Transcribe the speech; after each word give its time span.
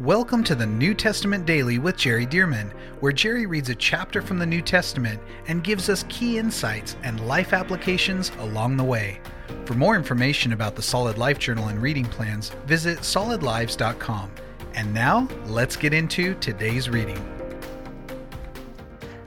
Welcome 0.00 0.42
to 0.44 0.54
the 0.54 0.64
New 0.64 0.94
Testament 0.94 1.44
Daily 1.44 1.78
with 1.78 1.98
Jerry 1.98 2.24
Dirmann, 2.24 2.72
where 3.00 3.12
Jerry 3.12 3.44
reads 3.44 3.68
a 3.68 3.74
chapter 3.74 4.22
from 4.22 4.38
the 4.38 4.46
New 4.46 4.62
Testament 4.62 5.20
and 5.48 5.62
gives 5.62 5.90
us 5.90 6.06
key 6.08 6.38
insights 6.38 6.96
and 7.02 7.28
life 7.28 7.52
applications 7.52 8.32
along 8.38 8.78
the 8.78 8.84
way. 8.84 9.20
For 9.66 9.74
more 9.74 9.94
information 9.94 10.54
about 10.54 10.76
the 10.76 10.82
Solid 10.82 11.18
Life 11.18 11.38
Journal 11.38 11.68
and 11.68 11.80
reading 11.82 12.06
plans, 12.06 12.48
visit 12.64 13.00
solidlives.com. 13.00 14.30
And 14.72 14.94
now, 14.94 15.28
let's 15.44 15.76
get 15.76 15.92
into 15.92 16.36
today's 16.36 16.88
reading. 16.88 17.20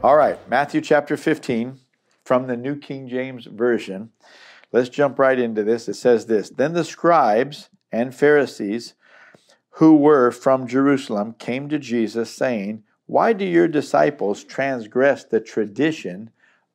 All 0.02 0.18
right, 0.18 0.40
Matthew 0.50 0.82
chapter 0.82 1.16
15 1.16 1.78
from 2.24 2.48
the 2.48 2.58
New 2.58 2.76
King 2.76 3.08
James 3.08 3.46
Version. 3.46 4.10
Let's 4.72 4.90
jump 4.90 5.20
right 5.20 5.38
into 5.38 5.64
this. 5.64 5.88
It 5.88 5.94
says 5.94 6.26
this 6.26 6.50
Then 6.50 6.74
the 6.74 6.84
scribes 6.84 7.70
and 7.92 8.16
Pharisees 8.16 8.96
who 9.76 9.98
were 9.98 10.32
from 10.32 10.68
Jerusalem 10.68 11.36
came 11.38 11.68
to 11.68 11.78
Jesus, 11.78 12.34
saying, 12.34 12.84
Why 13.08 13.34
do 13.34 13.44
your 13.44 13.68
disciples 13.68 14.44
transgress 14.44 15.26
the 15.26 15.42
tradition 15.42 16.30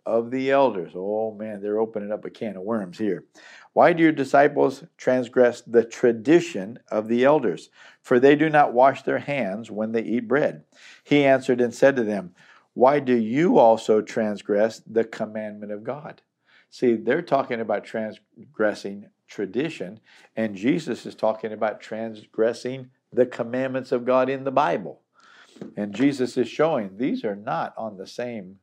of 0.05 0.31
the 0.31 0.51
elders? 0.51 0.93
Oh 0.95 1.33
man, 1.33 1.63
they're 1.63 1.81
opening 1.81 2.13
up 2.13 2.27
a 2.27 2.31
can 2.31 2.57
of 2.57 2.63
worms 2.63 2.99
here. 2.99 3.25
Why 3.73 3.95
do 3.95 4.03
your 4.03 4.13
disciples 4.13 4.85
transgress 4.99 5.63
the 5.63 5.85
tradition 5.85 6.79
of 6.91 7.09
the 7.09 7.25
elders? 7.25 7.71
For 8.03 8.21
they 8.21 8.37
do 8.37 8.51
not 8.51 8.75
wash 8.75 9.03
their 9.03 9.21
hands 9.21 9.71
when 9.71 9.93
they 9.93 10.03
eat 10.03 10.29
bread. 10.29 10.65
He 11.03 11.25
answered 11.25 11.63
and 11.63 11.75
said 11.75 11.97
to 11.97 12.05
them, 12.05 12.35
Why 12.75 13.01
do 13.01 13.17
you 13.17 13.57
also 13.59 14.03
transgress 14.03 14.83
the 14.87 15.05
commandment 15.05 15.73
of 15.73 15.85
God? 15.85 16.21
See, 16.69 16.97
they're 16.97 17.23
talking 17.23 17.61
about 17.61 17.85
transgressing 17.85 19.07
tradition, 19.31 20.01
and 20.37 20.57
Jesus 20.57 21.07
is 21.07 21.15
talking 21.15 21.53
about 21.53 21.81
transgressing 21.81 22.91
the 23.13 23.25
commandments 23.25 23.93
of 23.93 24.05
God 24.05 24.29
in 24.29 24.45
the 24.45 24.51
Bible. 24.51 25.01
And 25.77 25.95
Jesus 25.95 26.37
is 26.37 26.49
showing 26.49 26.97
these 26.97 27.25
are 27.25 27.37
not 27.37 27.73
on 27.79 27.97
the 27.97 28.07
same 28.07 28.59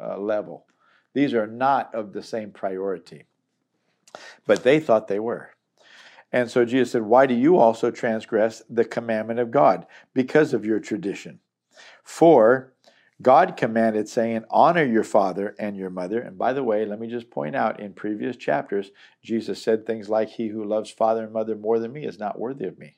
uh, 0.00 0.18
level, 0.18 0.66
these 1.12 1.34
are 1.34 1.46
not 1.46 1.94
of 1.94 2.12
the 2.12 2.22
same 2.22 2.50
priority. 2.50 3.24
But 4.46 4.62
they 4.62 4.80
thought 4.80 5.08
they 5.08 5.20
were. 5.20 5.50
And 6.32 6.50
so 6.50 6.64
Jesus 6.64 6.92
said, 6.92 7.02
Why 7.02 7.26
do 7.26 7.34
you 7.34 7.58
also 7.58 7.90
transgress 7.90 8.62
the 8.68 8.84
commandment 8.84 9.40
of 9.40 9.50
God? 9.50 9.86
Because 10.14 10.54
of 10.54 10.64
your 10.64 10.80
tradition. 10.80 11.40
For 12.02 12.72
God 13.20 13.56
commanded, 13.56 14.08
saying, 14.08 14.44
Honor 14.50 14.84
your 14.84 15.04
father 15.04 15.54
and 15.58 15.76
your 15.76 15.90
mother. 15.90 16.20
And 16.20 16.38
by 16.38 16.52
the 16.52 16.64
way, 16.64 16.84
let 16.84 16.98
me 16.98 17.08
just 17.08 17.30
point 17.30 17.54
out 17.54 17.78
in 17.78 17.92
previous 17.92 18.36
chapters, 18.36 18.90
Jesus 19.22 19.62
said 19.62 19.86
things 19.86 20.08
like, 20.08 20.30
He 20.30 20.48
who 20.48 20.64
loves 20.64 20.90
father 20.90 21.24
and 21.24 21.32
mother 21.32 21.54
more 21.54 21.78
than 21.78 21.92
me 21.92 22.04
is 22.04 22.18
not 22.18 22.38
worthy 22.38 22.64
of 22.64 22.78
me. 22.78 22.96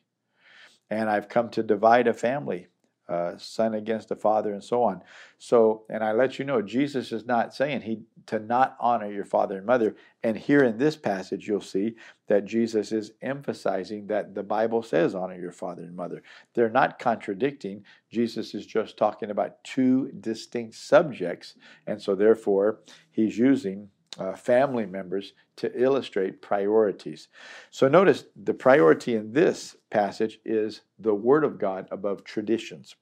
And 0.88 1.10
I've 1.10 1.28
come 1.28 1.50
to 1.50 1.62
divide 1.62 2.06
a 2.06 2.14
family 2.14 2.68
uh, 3.08 3.36
son 3.36 3.74
against 3.74 4.10
a 4.10 4.16
father, 4.16 4.52
and 4.52 4.64
so 4.64 4.82
on. 4.82 5.02
So, 5.38 5.84
and 5.90 6.02
I 6.02 6.12
let 6.12 6.38
you 6.38 6.44
know, 6.44 6.62
Jesus 6.62 7.12
is 7.12 7.26
not 7.26 7.54
saying 7.54 7.82
he 7.82 8.00
to 8.26 8.38
not 8.38 8.76
honor 8.80 9.10
your 9.10 9.24
father 9.24 9.58
and 9.58 9.66
mother. 9.66 9.96
And 10.22 10.38
here 10.38 10.64
in 10.64 10.78
this 10.78 10.96
passage, 10.96 11.46
you'll 11.46 11.60
see 11.60 11.96
that 12.28 12.46
Jesus 12.46 12.92
is 12.92 13.12
emphasizing 13.20 14.06
that 14.06 14.34
the 14.34 14.42
Bible 14.42 14.82
says 14.82 15.14
honor 15.14 15.38
your 15.38 15.52
father 15.52 15.82
and 15.82 15.94
mother. 15.94 16.22
They're 16.54 16.70
not 16.70 16.98
contradicting. 16.98 17.84
Jesus 18.10 18.54
is 18.54 18.64
just 18.64 18.96
talking 18.96 19.30
about 19.30 19.62
two 19.64 20.10
distinct 20.20 20.74
subjects, 20.76 21.54
and 21.86 22.00
so 22.00 22.14
therefore 22.14 22.80
he's 23.10 23.36
using 23.36 23.90
uh, 24.18 24.34
family 24.34 24.86
members 24.86 25.32
to 25.56 25.70
illustrate 25.80 26.42
priorities. 26.42 27.28
So 27.70 27.88
notice 27.88 28.24
the 28.36 28.54
priority 28.54 29.14
in 29.14 29.32
this 29.32 29.76
passage 29.90 30.38
is 30.44 30.82
the 30.98 31.14
Word 31.14 31.44
of 31.44 31.58
God 31.58 31.88
above 31.90 32.24
traditions. 32.24 32.96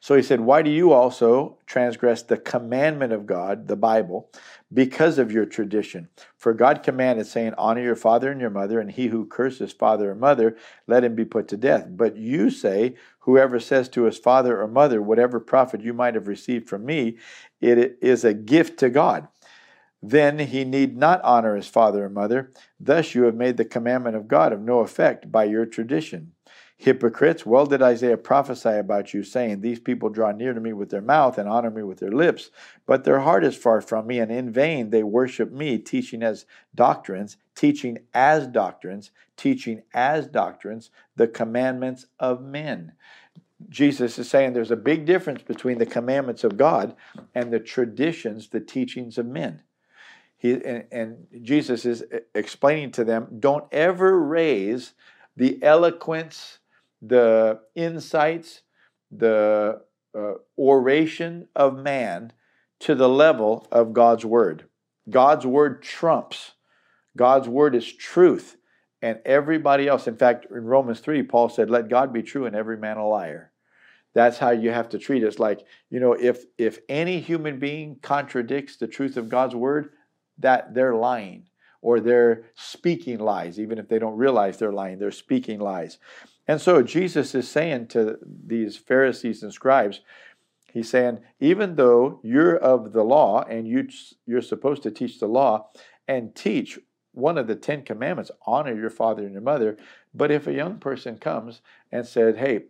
So 0.00 0.16
he 0.16 0.22
said, 0.22 0.40
Why 0.40 0.62
do 0.62 0.70
you 0.70 0.92
also 0.92 1.58
transgress 1.66 2.22
the 2.22 2.38
commandment 2.38 3.12
of 3.12 3.26
God, 3.26 3.68
the 3.68 3.76
Bible, 3.76 4.30
because 4.72 5.18
of 5.18 5.30
your 5.30 5.44
tradition? 5.44 6.08
For 6.38 6.54
God 6.54 6.82
commanded, 6.82 7.26
saying, 7.26 7.52
Honor 7.58 7.82
your 7.82 7.96
father 7.96 8.32
and 8.32 8.40
your 8.40 8.50
mother, 8.50 8.80
and 8.80 8.90
he 8.90 9.08
who 9.08 9.26
curses 9.26 9.72
father 9.72 10.10
or 10.10 10.14
mother, 10.14 10.56
let 10.86 11.04
him 11.04 11.14
be 11.14 11.26
put 11.26 11.48
to 11.48 11.58
death. 11.58 11.86
But 11.90 12.16
you 12.16 12.48
say, 12.50 12.96
Whoever 13.20 13.60
says 13.60 13.90
to 13.90 14.04
his 14.04 14.16
father 14.16 14.60
or 14.60 14.66
mother, 14.66 15.02
Whatever 15.02 15.38
profit 15.38 15.82
you 15.82 15.92
might 15.92 16.14
have 16.14 16.28
received 16.28 16.68
from 16.68 16.86
me, 16.86 17.18
it 17.60 17.98
is 18.00 18.24
a 18.24 18.32
gift 18.32 18.78
to 18.78 18.88
God 18.88 19.28
then 20.02 20.38
he 20.38 20.64
need 20.64 20.96
not 20.96 21.20
honor 21.22 21.56
his 21.56 21.68
father 21.68 22.06
and 22.06 22.14
mother. 22.14 22.50
Thus 22.78 23.14
you 23.14 23.24
have 23.24 23.34
made 23.34 23.56
the 23.56 23.64
commandment 23.64 24.16
of 24.16 24.28
God 24.28 24.52
of 24.52 24.60
no 24.60 24.80
effect 24.80 25.30
by 25.30 25.44
your 25.44 25.66
tradition. 25.66 26.32
Hypocrites, 26.78 27.44
well 27.44 27.66
did 27.66 27.82
Isaiah 27.82 28.16
prophesy 28.16 28.70
about 28.70 29.12
you, 29.12 29.22
saying, 29.22 29.60
These 29.60 29.80
people 29.80 30.08
draw 30.08 30.32
near 30.32 30.54
to 30.54 30.60
me 30.60 30.72
with 30.72 30.88
their 30.88 31.02
mouth 31.02 31.36
and 31.36 31.46
honor 31.46 31.70
me 31.70 31.82
with 31.82 31.98
their 31.98 32.10
lips, 32.10 32.50
but 32.86 33.04
their 33.04 33.20
heart 33.20 33.44
is 33.44 33.54
far 33.54 33.82
from 33.82 34.06
me, 34.06 34.18
and 34.18 34.32
in 34.32 34.50
vain 34.50 34.88
they 34.88 35.02
worship 35.02 35.52
me, 35.52 35.76
teaching 35.76 36.22
as 36.22 36.46
doctrines, 36.74 37.36
teaching 37.54 37.98
as 38.14 38.46
doctrines, 38.46 39.10
teaching 39.36 39.82
as 39.92 40.26
doctrines 40.26 40.90
the 41.16 41.28
commandments 41.28 42.06
of 42.18 42.40
men. 42.40 42.92
Jesus 43.68 44.18
is 44.18 44.30
saying 44.30 44.54
there's 44.54 44.70
a 44.70 44.76
big 44.76 45.04
difference 45.04 45.42
between 45.42 45.76
the 45.76 45.84
commandments 45.84 46.44
of 46.44 46.56
God 46.56 46.96
and 47.34 47.52
the 47.52 47.60
traditions, 47.60 48.48
the 48.48 48.60
teachings 48.60 49.18
of 49.18 49.26
men. 49.26 49.62
He, 50.40 50.52
and, 50.52 50.84
and 50.90 51.26
Jesus 51.42 51.84
is 51.84 52.02
explaining 52.34 52.92
to 52.92 53.04
them 53.04 53.28
don't 53.40 53.66
ever 53.70 54.18
raise 54.18 54.94
the 55.36 55.62
eloquence, 55.62 56.58
the 57.02 57.60
insights, 57.74 58.62
the 59.10 59.82
uh, 60.16 60.32
oration 60.58 61.46
of 61.54 61.76
man 61.76 62.32
to 62.80 62.94
the 62.94 63.08
level 63.08 63.68
of 63.70 63.92
God's 63.92 64.24
word. 64.24 64.64
God's 65.10 65.44
word 65.44 65.82
trumps. 65.82 66.52
God's 67.16 67.46
word 67.46 67.74
is 67.74 67.92
truth. 67.92 68.56
And 69.02 69.18
everybody 69.26 69.88
else, 69.88 70.06
in 70.06 70.16
fact, 70.16 70.46
in 70.50 70.64
Romans 70.64 71.00
3, 71.00 71.22
Paul 71.24 71.50
said, 71.50 71.68
Let 71.68 71.88
God 71.88 72.14
be 72.14 72.22
true 72.22 72.46
and 72.46 72.56
every 72.56 72.78
man 72.78 72.96
a 72.96 73.06
liar. 73.06 73.52
That's 74.14 74.38
how 74.38 74.50
you 74.50 74.70
have 74.70 74.88
to 74.90 74.98
treat 74.98 75.22
it. 75.22 75.26
It's 75.26 75.38
like, 75.38 75.64
you 75.90 76.00
know, 76.00 76.14
if 76.14 76.44
if 76.58 76.80
any 76.88 77.20
human 77.20 77.58
being 77.58 77.96
contradicts 78.02 78.76
the 78.76 78.88
truth 78.88 79.16
of 79.16 79.28
God's 79.28 79.54
word, 79.54 79.90
that 80.40 80.74
they're 80.74 80.94
lying 80.94 81.44
or 81.82 82.00
they're 82.00 82.44
speaking 82.54 83.18
lies, 83.18 83.58
even 83.58 83.78
if 83.78 83.88
they 83.88 83.98
don't 83.98 84.16
realize 84.16 84.58
they're 84.58 84.72
lying, 84.72 84.98
they're 84.98 85.10
speaking 85.10 85.58
lies. 85.58 85.98
And 86.46 86.60
so 86.60 86.82
Jesus 86.82 87.34
is 87.34 87.48
saying 87.48 87.88
to 87.88 88.18
these 88.22 88.76
Pharisees 88.76 89.42
and 89.42 89.52
scribes, 89.52 90.00
He's 90.72 90.88
saying, 90.88 91.20
even 91.40 91.74
though 91.74 92.20
you're 92.22 92.56
of 92.56 92.92
the 92.92 93.02
law 93.02 93.42
and 93.42 93.66
you, 93.66 93.88
you're 94.24 94.40
supposed 94.40 94.84
to 94.84 94.90
teach 94.90 95.18
the 95.18 95.26
law 95.26 95.68
and 96.06 96.34
teach 96.34 96.78
one 97.12 97.38
of 97.38 97.48
the 97.48 97.56
Ten 97.56 97.82
Commandments, 97.82 98.30
honor 98.46 98.74
your 98.74 98.90
father 98.90 99.24
and 99.24 99.32
your 99.32 99.42
mother. 99.42 99.76
But 100.14 100.30
if 100.30 100.46
a 100.46 100.52
young 100.52 100.78
person 100.78 101.18
comes 101.18 101.60
and 101.90 102.06
said, 102.06 102.36
hey, 102.36 102.66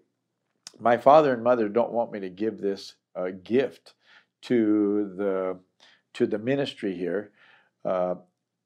my 0.79 0.97
father 0.97 1.35
and 1.35 1.45
mother 1.45 1.69
don't 1.69 1.93
want 1.93 2.11
me 2.11 2.21
to 2.21 2.31
give 2.31 2.59
this 2.59 2.95
uh, 3.15 3.31
gift 3.43 3.95
to 4.43 5.13
the 5.17 5.59
to 6.13 6.27
the 6.27 6.39
ministry 6.39 6.97
here, 6.97 7.31
uh, 7.85 8.15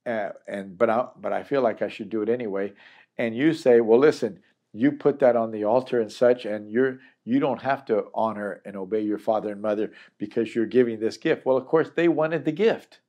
and 0.06 0.76
but 0.76 0.90
I 0.90 1.06
but 1.20 1.32
I 1.32 1.42
feel 1.42 1.62
like 1.62 1.82
I 1.82 1.88
should 1.88 2.10
do 2.10 2.22
it 2.22 2.28
anyway. 2.28 2.72
And 3.16 3.36
you 3.36 3.54
say, 3.54 3.80
well, 3.80 3.98
listen, 3.98 4.40
you 4.72 4.92
put 4.92 5.20
that 5.20 5.36
on 5.36 5.50
the 5.50 5.64
altar 5.64 6.00
and 6.00 6.10
such, 6.10 6.44
and 6.44 6.70
you're 6.70 6.98
you 7.24 7.40
don't 7.40 7.62
have 7.62 7.84
to 7.86 8.06
honor 8.14 8.60
and 8.64 8.76
obey 8.76 9.00
your 9.00 9.18
father 9.18 9.52
and 9.52 9.62
mother 9.62 9.92
because 10.18 10.54
you're 10.54 10.66
giving 10.66 11.00
this 11.00 11.16
gift. 11.16 11.46
Well, 11.46 11.56
of 11.56 11.66
course, 11.66 11.90
they 11.94 12.08
wanted 12.08 12.44
the 12.44 12.52
gift. 12.52 13.00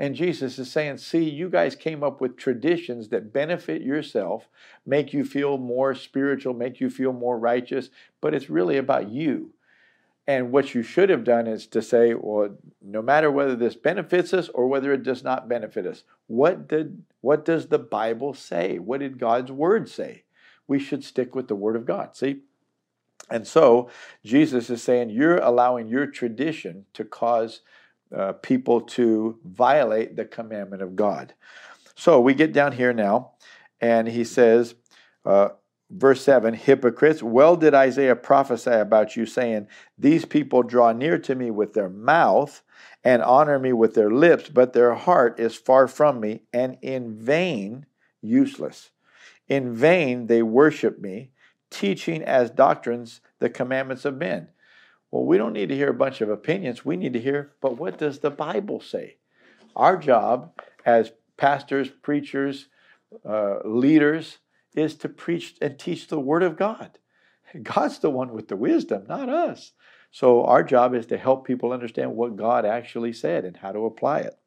And 0.00 0.14
Jesus 0.14 0.60
is 0.60 0.70
saying, 0.70 0.98
see, 0.98 1.28
you 1.28 1.48
guys 1.48 1.74
came 1.74 2.04
up 2.04 2.20
with 2.20 2.36
traditions 2.36 3.08
that 3.08 3.32
benefit 3.32 3.82
yourself, 3.82 4.48
make 4.86 5.12
you 5.12 5.24
feel 5.24 5.58
more 5.58 5.92
spiritual, 5.92 6.54
make 6.54 6.80
you 6.80 6.88
feel 6.88 7.12
more 7.12 7.36
righteous, 7.36 7.90
but 8.20 8.32
it's 8.32 8.48
really 8.48 8.76
about 8.76 9.10
you. 9.10 9.54
And 10.28 10.52
what 10.52 10.74
you 10.74 10.82
should 10.82 11.08
have 11.08 11.24
done 11.24 11.46
is 11.46 11.66
to 11.68 11.80
say, 11.80 12.12
well, 12.12 12.54
no 12.82 13.00
matter 13.00 13.30
whether 13.30 13.56
this 13.56 13.74
benefits 13.74 14.34
us 14.34 14.50
or 14.50 14.68
whether 14.68 14.92
it 14.92 15.02
does 15.02 15.24
not 15.24 15.48
benefit 15.48 15.86
us, 15.86 16.04
what 16.26 16.68
did 16.68 17.02
what 17.22 17.46
does 17.46 17.68
the 17.68 17.78
Bible 17.78 18.34
say? 18.34 18.78
What 18.78 19.00
did 19.00 19.18
God's 19.18 19.50
word 19.50 19.88
say? 19.88 20.24
We 20.66 20.78
should 20.78 21.02
stick 21.02 21.34
with 21.34 21.48
the 21.48 21.54
word 21.54 21.76
of 21.76 21.86
God. 21.86 22.14
See? 22.14 22.42
And 23.30 23.46
so 23.46 23.90
Jesus 24.22 24.68
is 24.68 24.82
saying 24.82 25.10
you're 25.10 25.38
allowing 25.38 25.88
your 25.88 26.06
tradition 26.06 26.84
to 26.92 27.04
cause 27.04 27.62
uh, 28.14 28.32
people 28.34 28.82
to 28.82 29.38
violate 29.44 30.14
the 30.14 30.26
commandment 30.26 30.82
of 30.82 30.94
God. 30.94 31.32
So 31.96 32.20
we 32.20 32.34
get 32.34 32.52
down 32.52 32.72
here 32.72 32.92
now, 32.92 33.32
and 33.80 34.06
he 34.06 34.24
says, 34.24 34.74
uh, 35.24 35.48
verse 35.90 36.22
7 36.22 36.54
hypocrites 36.54 37.22
well 37.22 37.56
did 37.56 37.74
isaiah 37.74 38.16
prophesy 38.16 38.70
about 38.70 39.16
you 39.16 39.24
saying 39.24 39.66
these 39.96 40.24
people 40.24 40.62
draw 40.62 40.92
near 40.92 41.18
to 41.18 41.34
me 41.34 41.50
with 41.50 41.72
their 41.72 41.88
mouth 41.88 42.62
and 43.02 43.22
honor 43.22 43.58
me 43.58 43.72
with 43.72 43.94
their 43.94 44.10
lips 44.10 44.50
but 44.50 44.74
their 44.74 44.94
heart 44.94 45.40
is 45.40 45.56
far 45.56 45.88
from 45.88 46.20
me 46.20 46.42
and 46.52 46.76
in 46.82 47.14
vain 47.14 47.86
useless 48.20 48.90
in 49.48 49.74
vain 49.74 50.26
they 50.26 50.42
worship 50.42 50.98
me 50.98 51.30
teaching 51.70 52.22
as 52.22 52.50
doctrines 52.50 53.20
the 53.38 53.50
commandments 53.50 54.04
of 54.04 54.16
men. 54.16 54.48
Well, 55.10 55.24
we 55.24 55.38
don't 55.38 55.52
need 55.52 55.70
to 55.70 55.76
hear 55.76 55.90
a 55.90 55.94
bunch 55.94 56.20
of 56.20 56.28
opinions. 56.28 56.84
We 56.84 56.96
need 56.96 57.14
to 57.14 57.20
hear, 57.20 57.52
but 57.60 57.78
what 57.78 57.98
does 57.98 58.18
the 58.18 58.30
Bible 58.30 58.80
say? 58.80 59.16
Our 59.74 59.96
job 59.96 60.52
as 60.84 61.12
pastors, 61.36 61.88
preachers, 61.88 62.68
uh, 63.26 63.58
leaders 63.64 64.38
is 64.74 64.94
to 64.96 65.08
preach 65.08 65.56
and 65.60 65.78
teach 65.78 66.08
the 66.08 66.20
Word 66.20 66.42
of 66.42 66.56
God. 66.56 66.98
God's 67.62 67.98
the 67.98 68.10
one 68.10 68.32
with 68.32 68.48
the 68.48 68.56
wisdom, 68.56 69.04
not 69.08 69.28
us. 69.28 69.72
So 70.10 70.44
our 70.44 70.62
job 70.62 70.94
is 70.94 71.06
to 71.06 71.18
help 71.18 71.46
people 71.46 71.72
understand 71.72 72.14
what 72.14 72.36
God 72.36 72.64
actually 72.64 73.12
said 73.12 73.44
and 73.44 73.56
how 73.56 73.72
to 73.72 73.86
apply 73.86 74.20
it. 74.20 74.38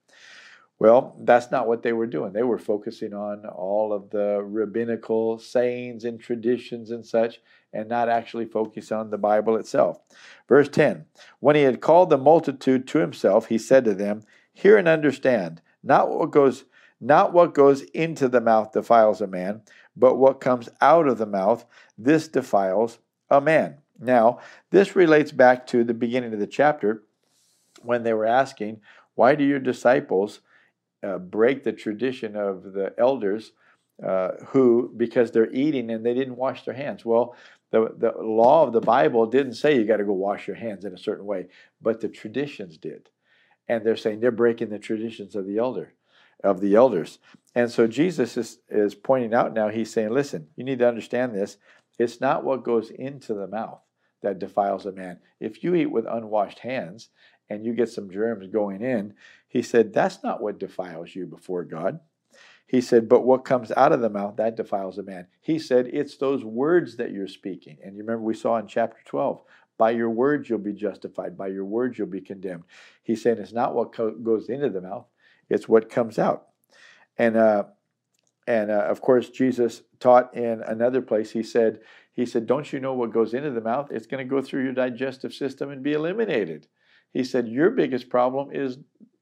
Well, 0.79 1.15
that's 1.19 1.51
not 1.51 1.67
what 1.67 1.83
they 1.83 1.93
were 1.93 2.07
doing. 2.07 2.33
They 2.33 2.41
were 2.41 2.57
focusing 2.57 3.13
on 3.13 3.45
all 3.45 3.93
of 3.93 4.09
the 4.09 4.41
rabbinical 4.41 5.37
sayings 5.37 6.03
and 6.03 6.19
traditions 6.19 6.89
and 6.89 7.05
such, 7.05 7.39
and 7.71 7.87
not 7.87 8.09
actually 8.09 8.45
focus 8.45 8.91
on 8.91 9.11
the 9.11 9.17
Bible 9.19 9.57
itself. 9.57 9.99
Verse 10.47 10.67
10 10.69 11.05
When 11.39 11.55
he 11.55 11.61
had 11.61 11.81
called 11.81 12.09
the 12.09 12.17
multitude 12.17 12.87
to 12.87 12.97
himself, 12.97 13.45
he 13.45 13.59
said 13.59 13.85
to 13.85 13.93
them, 13.93 14.23
Hear 14.53 14.75
and 14.75 14.87
understand, 14.87 15.61
not 15.83 16.09
what 16.09 16.31
goes 16.31 16.65
not 17.03 17.33
what 17.33 17.55
goes 17.55 17.81
into 17.81 18.27
the 18.27 18.41
mouth 18.41 18.71
defiles 18.71 19.21
a 19.21 19.27
man, 19.27 19.61
but 19.95 20.15
what 20.15 20.41
comes 20.41 20.69
out 20.79 21.07
of 21.07 21.17
the 21.17 21.25
mouth, 21.25 21.65
this 21.97 22.27
defiles 22.27 22.99
a 23.29 23.41
man. 23.41 23.77
Now, 23.99 24.39
this 24.71 24.95
relates 24.95 25.31
back 25.31 25.67
to 25.67 25.83
the 25.83 25.93
beginning 25.93 26.33
of 26.33 26.39
the 26.39 26.47
chapter 26.47 27.03
when 27.83 28.03
they 28.03 28.13
were 28.13 28.25
asking, 28.25 28.81
Why 29.15 29.35
do 29.35 29.43
your 29.43 29.59
disciples 29.59 30.41
uh, 31.03 31.17
break 31.17 31.63
the 31.63 31.71
tradition 31.71 32.35
of 32.35 32.73
the 32.73 32.93
elders 32.97 33.51
uh, 34.05 34.31
who, 34.47 34.91
because 34.97 35.31
they're 35.31 35.51
eating 35.51 35.91
and 35.91 36.05
they 36.05 36.13
didn't 36.13 36.35
wash 36.35 36.63
their 36.65 36.73
hands. 36.73 37.05
Well, 37.05 37.35
the, 37.71 37.93
the 37.97 38.13
law 38.19 38.65
of 38.65 38.73
the 38.73 38.81
Bible 38.81 39.25
didn't 39.25 39.53
say 39.53 39.75
you 39.75 39.85
got 39.85 39.97
to 39.97 40.03
go 40.03 40.13
wash 40.13 40.47
your 40.47 40.55
hands 40.55 40.85
in 40.85 40.93
a 40.93 40.97
certain 40.97 41.25
way, 41.25 41.47
but 41.81 42.01
the 42.01 42.09
traditions 42.09 42.77
did. 42.77 43.09
And 43.67 43.85
they're 43.85 43.95
saying 43.95 44.19
they're 44.19 44.31
breaking 44.31 44.69
the 44.69 44.79
traditions 44.79 45.35
of 45.35 45.45
the 45.45 45.57
elder, 45.57 45.93
of 46.43 46.61
the 46.61 46.75
elders. 46.75 47.19
And 47.55 47.69
so 47.69 47.87
Jesus 47.87 48.37
is, 48.37 48.59
is 48.69 48.95
pointing 48.95 49.33
out 49.33 49.53
now, 49.53 49.69
he's 49.69 49.91
saying, 49.91 50.11
listen, 50.11 50.47
you 50.55 50.63
need 50.63 50.79
to 50.79 50.87
understand 50.87 51.35
this. 51.35 51.57
It's 51.99 52.21
not 52.21 52.43
what 52.43 52.63
goes 52.63 52.89
into 52.89 53.33
the 53.33 53.47
mouth 53.47 53.81
that 54.21 54.39
defiles 54.39 54.85
a 54.85 54.91
man. 54.91 55.19
If 55.39 55.63
you 55.63 55.75
eat 55.75 55.87
with 55.87 56.05
unwashed 56.05 56.59
hands 56.59 57.09
and 57.49 57.65
you 57.65 57.73
get 57.73 57.89
some 57.89 58.09
germs 58.09 58.47
going 58.47 58.81
in, 58.81 59.13
he 59.47 59.61
said, 59.61 59.93
that's 59.93 60.23
not 60.23 60.41
what 60.41 60.59
defiles 60.59 61.13
you 61.13 61.25
before 61.25 61.63
God. 61.63 61.99
He 62.65 62.79
said, 62.79 63.09
but 63.09 63.25
what 63.25 63.43
comes 63.43 63.71
out 63.73 63.91
of 63.91 63.99
the 63.99 64.09
mouth, 64.09 64.37
that 64.37 64.55
defiles 64.55 64.97
a 64.97 65.03
man. 65.03 65.27
He 65.41 65.59
said, 65.59 65.89
it's 65.91 66.15
those 66.15 66.45
words 66.45 66.95
that 66.95 67.11
you're 67.11 67.27
speaking. 67.27 67.77
And 67.83 67.97
you 67.97 68.03
remember 68.03 68.23
we 68.23 68.33
saw 68.33 68.57
in 68.57 68.67
chapter 68.67 68.99
12, 69.03 69.41
by 69.77 69.91
your 69.91 70.09
words 70.09 70.49
you'll 70.49 70.59
be 70.59 70.71
justified, 70.71 71.37
by 71.37 71.47
your 71.47 71.65
words 71.65 71.97
you'll 71.97 72.07
be 72.07 72.21
condemned. 72.21 72.63
He's 73.03 73.21
saying 73.21 73.39
it's 73.39 73.51
not 73.51 73.75
what 73.75 73.93
co- 73.93 74.11
goes 74.11 74.47
into 74.47 74.69
the 74.69 74.79
mouth, 74.79 75.05
it's 75.51 75.67
what 75.67 75.89
comes 75.89 76.17
out. 76.17 76.47
And 77.17 77.35
uh, 77.35 77.65
and 78.47 78.71
uh, 78.71 78.85
of 78.89 79.01
course, 79.01 79.29
Jesus 79.29 79.83
taught 79.99 80.35
in 80.35 80.61
another 80.61 81.01
place. 81.01 81.31
He 81.31 81.43
said, 81.43 81.79
he 82.13 82.25
said, 82.25 82.47
don't 82.47 82.73
you 82.73 82.79
know 82.79 82.93
what 82.93 83.13
goes 83.13 83.33
into 83.33 83.51
the 83.51 83.61
mouth? 83.61 83.89
It's 83.91 84.07
going 84.07 84.25
to 84.25 84.29
go 84.29 84.41
through 84.41 84.63
your 84.63 84.73
digestive 84.73 85.33
system 85.33 85.69
and 85.69 85.83
be 85.83 85.93
eliminated. 85.93 86.67
He 87.13 87.23
said, 87.23 87.47
Your 87.47 87.69
biggest 87.69 88.09
problem 88.09 88.49
is 88.51 88.77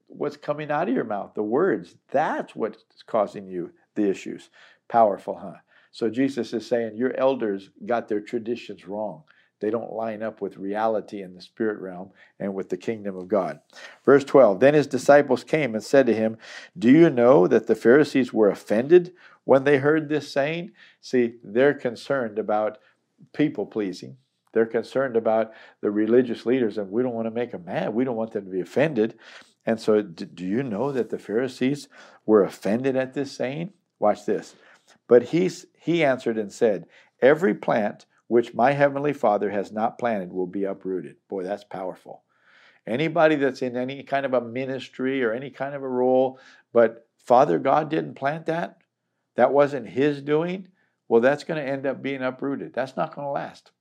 what's 0.06 0.36
coming 0.36 0.70
out 0.70 0.88
of 0.88 0.94
your 0.94 1.04
mouth, 1.04 1.34
the 1.34 1.42
words. 1.42 1.96
That's 2.10 2.54
what's 2.54 2.84
causing 3.06 3.46
you 3.46 3.72
the 3.94 4.08
issues. 4.08 4.50
Powerful, 4.88 5.36
huh? 5.36 5.58
So 5.92 6.08
Jesus 6.08 6.52
is 6.52 6.66
saying, 6.66 6.96
Your 6.96 7.16
elders 7.16 7.70
got 7.84 8.08
their 8.08 8.20
traditions 8.20 8.86
wrong. 8.86 9.24
They 9.60 9.70
don't 9.70 9.92
line 9.92 10.22
up 10.22 10.40
with 10.40 10.56
reality 10.56 11.22
in 11.22 11.34
the 11.34 11.42
spirit 11.42 11.78
realm 11.78 12.10
and 12.38 12.54
with 12.54 12.70
the 12.70 12.76
kingdom 12.76 13.16
of 13.16 13.28
God. 13.28 13.60
Verse 14.04 14.24
12 14.24 14.60
Then 14.60 14.74
his 14.74 14.86
disciples 14.86 15.44
came 15.44 15.74
and 15.74 15.84
said 15.84 16.06
to 16.06 16.14
him, 16.14 16.38
Do 16.78 16.90
you 16.90 17.10
know 17.10 17.46
that 17.46 17.66
the 17.66 17.74
Pharisees 17.74 18.32
were 18.32 18.48
offended 18.48 19.12
when 19.44 19.64
they 19.64 19.78
heard 19.78 20.08
this 20.08 20.32
saying? 20.32 20.72
See, 21.00 21.34
they're 21.44 21.74
concerned 21.74 22.38
about 22.38 22.78
people 23.32 23.66
pleasing. 23.66 24.16
They're 24.52 24.66
concerned 24.66 25.16
about 25.16 25.52
the 25.80 25.90
religious 25.90 26.44
leaders, 26.44 26.76
and 26.76 26.90
we 26.90 27.02
don't 27.02 27.14
want 27.14 27.26
to 27.26 27.30
make 27.30 27.52
them 27.52 27.64
mad. 27.66 27.94
We 27.94 28.04
don't 28.04 28.16
want 28.16 28.32
them 28.32 28.46
to 28.46 28.50
be 28.50 28.60
offended. 28.60 29.16
And 29.64 29.78
so, 29.78 30.02
do 30.02 30.44
you 30.44 30.62
know 30.62 30.90
that 30.90 31.10
the 31.10 31.18
Pharisees 31.18 31.88
were 32.26 32.42
offended 32.42 32.96
at 32.96 33.14
this 33.14 33.30
saying? 33.30 33.72
Watch 33.98 34.26
this. 34.26 34.56
But 35.06 35.24
he, 35.24 35.50
he 35.78 36.02
answered 36.02 36.38
and 36.38 36.52
said, 36.52 36.86
Every 37.20 37.54
plant 37.54 38.06
which 38.30 38.54
my 38.54 38.70
heavenly 38.70 39.12
Father 39.12 39.50
has 39.50 39.72
not 39.72 39.98
planted 39.98 40.32
will 40.32 40.46
be 40.46 40.62
uprooted. 40.62 41.16
Boy, 41.28 41.42
that's 41.42 41.64
powerful. 41.64 42.22
Anybody 42.86 43.34
that's 43.34 43.60
in 43.60 43.76
any 43.76 44.04
kind 44.04 44.24
of 44.24 44.34
a 44.34 44.40
ministry 44.40 45.24
or 45.24 45.32
any 45.32 45.50
kind 45.50 45.74
of 45.74 45.82
a 45.82 45.88
role, 45.88 46.38
but 46.72 47.08
Father 47.18 47.58
God 47.58 47.90
didn't 47.90 48.14
plant 48.14 48.46
that, 48.46 48.78
that 49.34 49.52
wasn't 49.52 49.88
His 49.88 50.22
doing, 50.22 50.68
well, 51.08 51.20
that's 51.20 51.42
going 51.42 51.60
to 51.60 51.68
end 51.68 51.86
up 51.86 52.02
being 52.02 52.22
uprooted. 52.22 52.72
That's 52.72 52.96
not 52.96 53.16
going 53.16 53.26
to 53.26 53.32
last. 53.32 53.72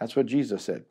That's 0.00 0.16
what 0.16 0.26
Jesus 0.26 0.64
said. 0.64 0.84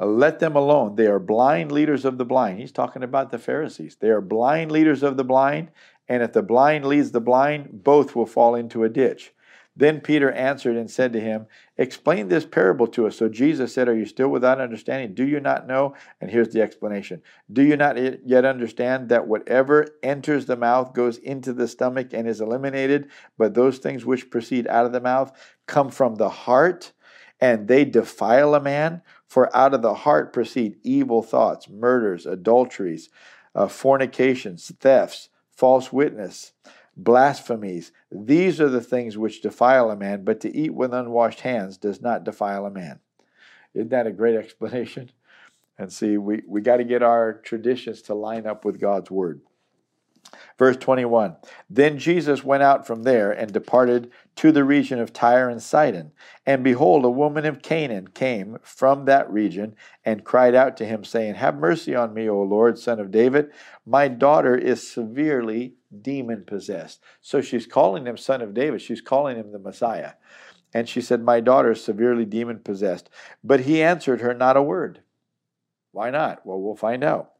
Uh, 0.00 0.06
Let 0.06 0.40
them 0.40 0.56
alone. 0.56 0.96
They 0.96 1.06
are 1.06 1.20
blind 1.20 1.70
leaders 1.70 2.04
of 2.04 2.18
the 2.18 2.24
blind. 2.24 2.58
He's 2.58 2.72
talking 2.72 3.04
about 3.04 3.30
the 3.30 3.38
Pharisees. 3.38 3.98
They 4.00 4.08
are 4.08 4.20
blind 4.20 4.72
leaders 4.72 5.04
of 5.04 5.16
the 5.16 5.22
blind, 5.22 5.70
and 6.08 6.24
if 6.24 6.32
the 6.32 6.42
blind 6.42 6.86
leads 6.86 7.12
the 7.12 7.20
blind, 7.20 7.84
both 7.84 8.16
will 8.16 8.26
fall 8.26 8.56
into 8.56 8.82
a 8.82 8.88
ditch. 8.88 9.32
Then 9.74 10.00
Peter 10.00 10.30
answered 10.32 10.76
and 10.76 10.90
said 10.90 11.12
to 11.14 11.20
him, 11.20 11.46
Explain 11.78 12.28
this 12.28 12.44
parable 12.44 12.86
to 12.88 13.06
us. 13.06 13.16
So 13.16 13.28
Jesus 13.28 13.72
said, 13.72 13.88
Are 13.88 13.96
you 13.96 14.04
still 14.04 14.28
without 14.28 14.60
understanding? 14.60 15.14
Do 15.14 15.24
you 15.24 15.40
not 15.40 15.66
know? 15.66 15.94
And 16.20 16.30
here's 16.30 16.50
the 16.50 16.60
explanation 16.60 17.22
Do 17.50 17.62
you 17.62 17.76
not 17.76 17.96
yet 18.26 18.44
understand 18.44 19.08
that 19.08 19.26
whatever 19.26 19.86
enters 20.02 20.44
the 20.44 20.56
mouth 20.56 20.92
goes 20.92 21.16
into 21.16 21.52
the 21.54 21.66
stomach 21.66 22.12
and 22.12 22.28
is 22.28 22.40
eliminated? 22.40 23.08
But 23.38 23.54
those 23.54 23.78
things 23.78 24.04
which 24.04 24.30
proceed 24.30 24.66
out 24.66 24.84
of 24.84 24.92
the 24.92 25.00
mouth 25.00 25.32
come 25.66 25.90
from 25.90 26.16
the 26.16 26.28
heart, 26.28 26.92
and 27.40 27.66
they 27.66 27.84
defile 27.84 28.54
a 28.54 28.60
man? 28.60 29.02
For 29.26 29.54
out 29.56 29.72
of 29.72 29.80
the 29.80 29.94
heart 29.94 30.34
proceed 30.34 30.76
evil 30.82 31.22
thoughts, 31.22 31.66
murders, 31.70 32.26
adulteries, 32.26 33.08
uh, 33.54 33.68
fornications, 33.68 34.70
thefts, 34.78 35.30
false 35.50 35.90
witness 35.90 36.52
blasphemies. 36.96 37.92
These 38.10 38.60
are 38.60 38.68
the 38.68 38.80
things 38.80 39.16
which 39.16 39.42
defile 39.42 39.90
a 39.90 39.96
man, 39.96 40.24
but 40.24 40.40
to 40.40 40.56
eat 40.56 40.74
with 40.74 40.92
unwashed 40.92 41.40
hands 41.40 41.76
does 41.76 42.00
not 42.00 42.24
defile 42.24 42.66
a 42.66 42.70
man. 42.70 43.00
Isn't 43.74 43.90
that 43.90 44.06
a 44.06 44.12
great 44.12 44.36
explanation? 44.42 45.10
And 45.78 45.92
see, 45.92 46.16
we, 46.16 46.42
we 46.46 46.60
got 46.60 46.76
to 46.76 46.84
get 46.84 47.02
our 47.02 47.32
traditions 47.32 48.02
to 48.02 48.14
line 48.14 48.46
up 48.46 48.64
with 48.64 48.80
God's 48.80 49.10
word. 49.10 49.40
Verse 50.58 50.76
21 50.76 51.36
Then 51.68 51.98
Jesus 51.98 52.44
went 52.44 52.62
out 52.62 52.86
from 52.86 53.02
there 53.02 53.30
and 53.30 53.52
departed 53.52 54.10
to 54.36 54.52
the 54.52 54.64
region 54.64 54.98
of 54.98 55.12
Tyre 55.12 55.48
and 55.48 55.62
Sidon. 55.62 56.12
And 56.46 56.64
behold, 56.64 57.04
a 57.04 57.10
woman 57.10 57.44
of 57.44 57.62
Canaan 57.62 58.08
came 58.08 58.58
from 58.62 59.04
that 59.04 59.30
region 59.30 59.76
and 60.04 60.24
cried 60.24 60.54
out 60.54 60.76
to 60.78 60.86
him, 60.86 61.04
saying, 61.04 61.34
Have 61.34 61.56
mercy 61.56 61.94
on 61.94 62.14
me, 62.14 62.28
O 62.28 62.42
Lord, 62.42 62.78
son 62.78 63.00
of 63.00 63.10
David. 63.10 63.50
My 63.86 64.08
daughter 64.08 64.56
is 64.56 64.88
severely 64.88 65.74
demon 66.00 66.44
possessed. 66.46 67.02
So 67.20 67.40
she's 67.40 67.66
calling 67.66 68.06
him 68.06 68.16
son 68.16 68.42
of 68.42 68.54
David. 68.54 68.80
She's 68.80 69.00
calling 69.00 69.36
him 69.36 69.52
the 69.52 69.58
Messiah. 69.58 70.12
And 70.74 70.88
she 70.88 71.00
said, 71.00 71.22
My 71.22 71.40
daughter 71.40 71.72
is 71.72 71.84
severely 71.84 72.24
demon 72.24 72.60
possessed. 72.60 73.10
But 73.44 73.60
he 73.60 73.82
answered 73.82 74.20
her 74.20 74.32
not 74.32 74.56
a 74.56 74.62
word. 74.62 75.02
Why 75.92 76.10
not? 76.10 76.44
Well, 76.46 76.60
we'll 76.60 76.76
find 76.76 77.04
out. 77.04 77.31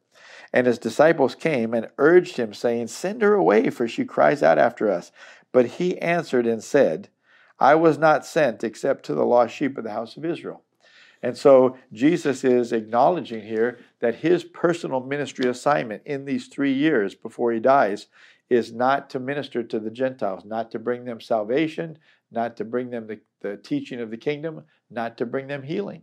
And 0.52 0.66
his 0.66 0.78
disciples 0.78 1.34
came 1.34 1.72
and 1.72 1.88
urged 1.98 2.36
him, 2.36 2.52
saying, 2.52 2.88
Send 2.88 3.22
her 3.22 3.34
away, 3.34 3.70
for 3.70 3.88
she 3.88 4.04
cries 4.04 4.42
out 4.42 4.58
after 4.58 4.90
us. 4.90 5.10
But 5.50 5.66
he 5.66 5.98
answered 5.98 6.46
and 6.46 6.62
said, 6.62 7.08
I 7.58 7.74
was 7.74 7.96
not 7.96 8.26
sent 8.26 8.64
except 8.64 9.04
to 9.06 9.14
the 9.14 9.24
lost 9.24 9.54
sheep 9.54 9.78
of 9.78 9.84
the 9.84 9.92
house 9.92 10.16
of 10.16 10.24
Israel. 10.24 10.62
And 11.22 11.36
so 11.36 11.76
Jesus 11.92 12.42
is 12.42 12.72
acknowledging 12.72 13.42
here 13.42 13.78
that 14.00 14.16
his 14.16 14.42
personal 14.42 15.00
ministry 15.00 15.48
assignment 15.48 16.02
in 16.04 16.24
these 16.24 16.48
three 16.48 16.72
years 16.72 17.14
before 17.14 17.52
he 17.52 17.60
dies 17.60 18.08
is 18.50 18.72
not 18.72 19.08
to 19.10 19.20
minister 19.20 19.62
to 19.62 19.78
the 19.78 19.90
Gentiles, 19.90 20.44
not 20.44 20.70
to 20.72 20.78
bring 20.78 21.04
them 21.04 21.20
salvation, 21.20 21.98
not 22.30 22.56
to 22.56 22.64
bring 22.64 22.90
them 22.90 23.06
the, 23.06 23.20
the 23.40 23.56
teaching 23.56 24.00
of 24.00 24.10
the 24.10 24.16
kingdom, 24.16 24.64
not 24.90 25.16
to 25.18 25.24
bring 25.24 25.46
them 25.46 25.62
healing. 25.62 26.02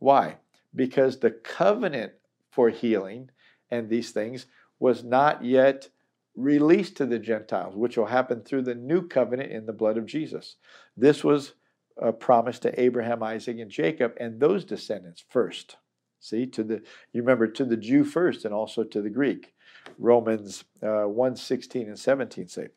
Why? 0.00 0.36
Because 0.74 1.18
the 1.18 1.30
covenant 1.30 2.12
for 2.50 2.70
healing 2.70 3.30
and 3.70 3.88
these 3.88 4.10
things 4.10 4.46
was 4.78 5.04
not 5.04 5.44
yet 5.44 5.88
released 6.36 6.96
to 6.96 7.06
the 7.06 7.18
Gentiles, 7.18 7.74
which 7.74 7.96
will 7.96 8.06
happen 8.06 8.42
through 8.42 8.62
the 8.62 8.74
new 8.74 9.06
covenant 9.06 9.50
in 9.50 9.66
the 9.66 9.72
blood 9.72 9.98
of 9.98 10.06
Jesus. 10.06 10.56
This 10.96 11.24
was 11.24 11.54
a 12.00 12.12
promise 12.12 12.60
to 12.60 12.80
Abraham, 12.80 13.22
Isaac, 13.22 13.58
and 13.58 13.70
Jacob, 13.70 14.14
and 14.20 14.38
those 14.38 14.64
descendants 14.64 15.24
first. 15.28 15.76
See, 16.20 16.46
to 16.46 16.64
the 16.64 16.82
you 17.12 17.22
remember 17.22 17.46
to 17.46 17.64
the 17.64 17.76
Jew 17.76 18.04
first, 18.04 18.44
and 18.44 18.54
also 18.54 18.84
to 18.84 19.02
the 19.02 19.10
Greek. 19.10 19.54
Romans 19.98 20.64
uh, 20.82 21.04
1 21.04 21.36
16 21.36 21.88
and 21.88 21.98
17 21.98 22.48
say. 22.48 22.68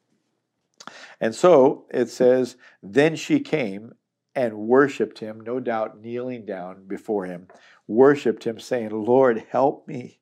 And 1.19 1.35
so 1.35 1.85
it 1.91 2.09
says, 2.09 2.55
Then 2.81 3.15
she 3.15 3.39
came 3.39 3.93
and 4.33 4.57
worshiped 4.57 5.19
him, 5.19 5.41
no 5.41 5.59
doubt 5.59 6.01
kneeling 6.01 6.45
down 6.45 6.85
before 6.87 7.25
him, 7.25 7.47
worshiped 7.87 8.45
him, 8.45 8.59
saying, 8.59 8.89
Lord, 8.89 9.43
help 9.49 9.87
me. 9.87 10.20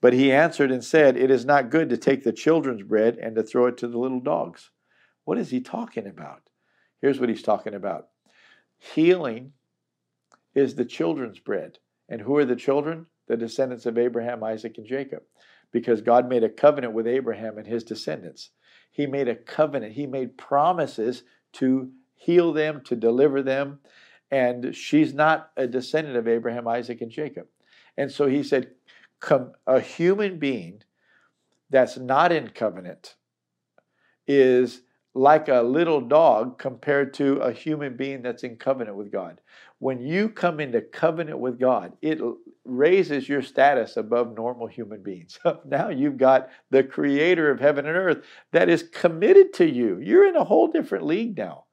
But 0.00 0.12
he 0.14 0.32
answered 0.32 0.70
and 0.70 0.82
said, 0.82 1.16
It 1.16 1.30
is 1.30 1.44
not 1.44 1.70
good 1.70 1.90
to 1.90 1.96
take 1.96 2.24
the 2.24 2.32
children's 2.32 2.82
bread 2.82 3.18
and 3.18 3.34
to 3.36 3.42
throw 3.42 3.66
it 3.66 3.76
to 3.78 3.88
the 3.88 3.98
little 3.98 4.20
dogs. 4.20 4.70
What 5.24 5.38
is 5.38 5.50
he 5.50 5.60
talking 5.60 6.06
about? 6.06 6.42
Here's 7.00 7.20
what 7.20 7.28
he's 7.28 7.42
talking 7.42 7.74
about 7.74 8.08
healing 8.78 9.52
is 10.54 10.74
the 10.74 10.84
children's 10.84 11.38
bread. 11.38 11.78
And 12.08 12.20
who 12.22 12.36
are 12.36 12.44
the 12.44 12.56
children? 12.56 13.06
The 13.28 13.36
descendants 13.36 13.86
of 13.86 13.98
Abraham, 13.98 14.42
Isaac, 14.42 14.78
and 14.78 14.86
Jacob. 14.86 15.22
Because 15.70 16.00
God 16.00 16.28
made 16.28 16.42
a 16.42 16.48
covenant 16.48 16.94
with 16.94 17.06
Abraham 17.06 17.58
and 17.58 17.66
his 17.66 17.84
descendants. 17.84 18.50
He 18.90 19.06
made 19.06 19.28
a 19.28 19.36
covenant, 19.36 19.92
He 19.92 20.06
made 20.06 20.36
promises 20.36 21.22
to 21.54 21.90
heal 22.16 22.52
them, 22.52 22.82
to 22.84 22.96
deliver 22.96 23.42
them. 23.42 23.78
And 24.30 24.74
she's 24.74 25.14
not 25.14 25.50
a 25.56 25.66
descendant 25.66 26.16
of 26.16 26.26
Abraham, 26.26 26.66
Isaac, 26.66 27.00
and 27.00 27.10
Jacob. 27.10 27.46
And 27.96 28.10
so 28.10 28.26
He 28.26 28.42
said, 28.42 28.72
a 29.66 29.80
human 29.80 30.38
being 30.38 30.82
that's 31.70 31.96
not 31.96 32.32
in 32.32 32.48
covenant 32.48 33.16
is 34.26 34.82
like 35.14 35.48
a 35.48 35.62
little 35.62 36.00
dog 36.00 36.58
compared 36.58 37.12
to 37.14 37.38
a 37.38 37.52
human 37.52 37.96
being 37.96 38.22
that's 38.22 38.44
in 38.44 38.56
covenant 38.56 38.96
with 38.96 39.10
God. 39.10 39.40
When 39.78 40.00
you 40.00 40.28
come 40.28 40.60
into 40.60 40.80
covenant 40.80 41.40
with 41.40 41.58
God, 41.58 41.94
it 42.00 42.20
raises 42.64 43.28
your 43.28 43.42
status 43.42 43.96
above 43.96 44.36
normal 44.36 44.68
human 44.68 45.02
beings. 45.02 45.38
now 45.64 45.88
you've 45.88 46.18
got 46.18 46.50
the 46.70 46.84
creator 46.84 47.50
of 47.50 47.60
heaven 47.60 47.86
and 47.86 47.96
earth 47.96 48.24
that 48.52 48.68
is 48.68 48.84
committed 48.92 49.52
to 49.54 49.68
you. 49.68 49.98
You're 50.00 50.28
in 50.28 50.36
a 50.36 50.44
whole 50.44 50.68
different 50.68 51.06
league 51.06 51.36
now. 51.36 51.64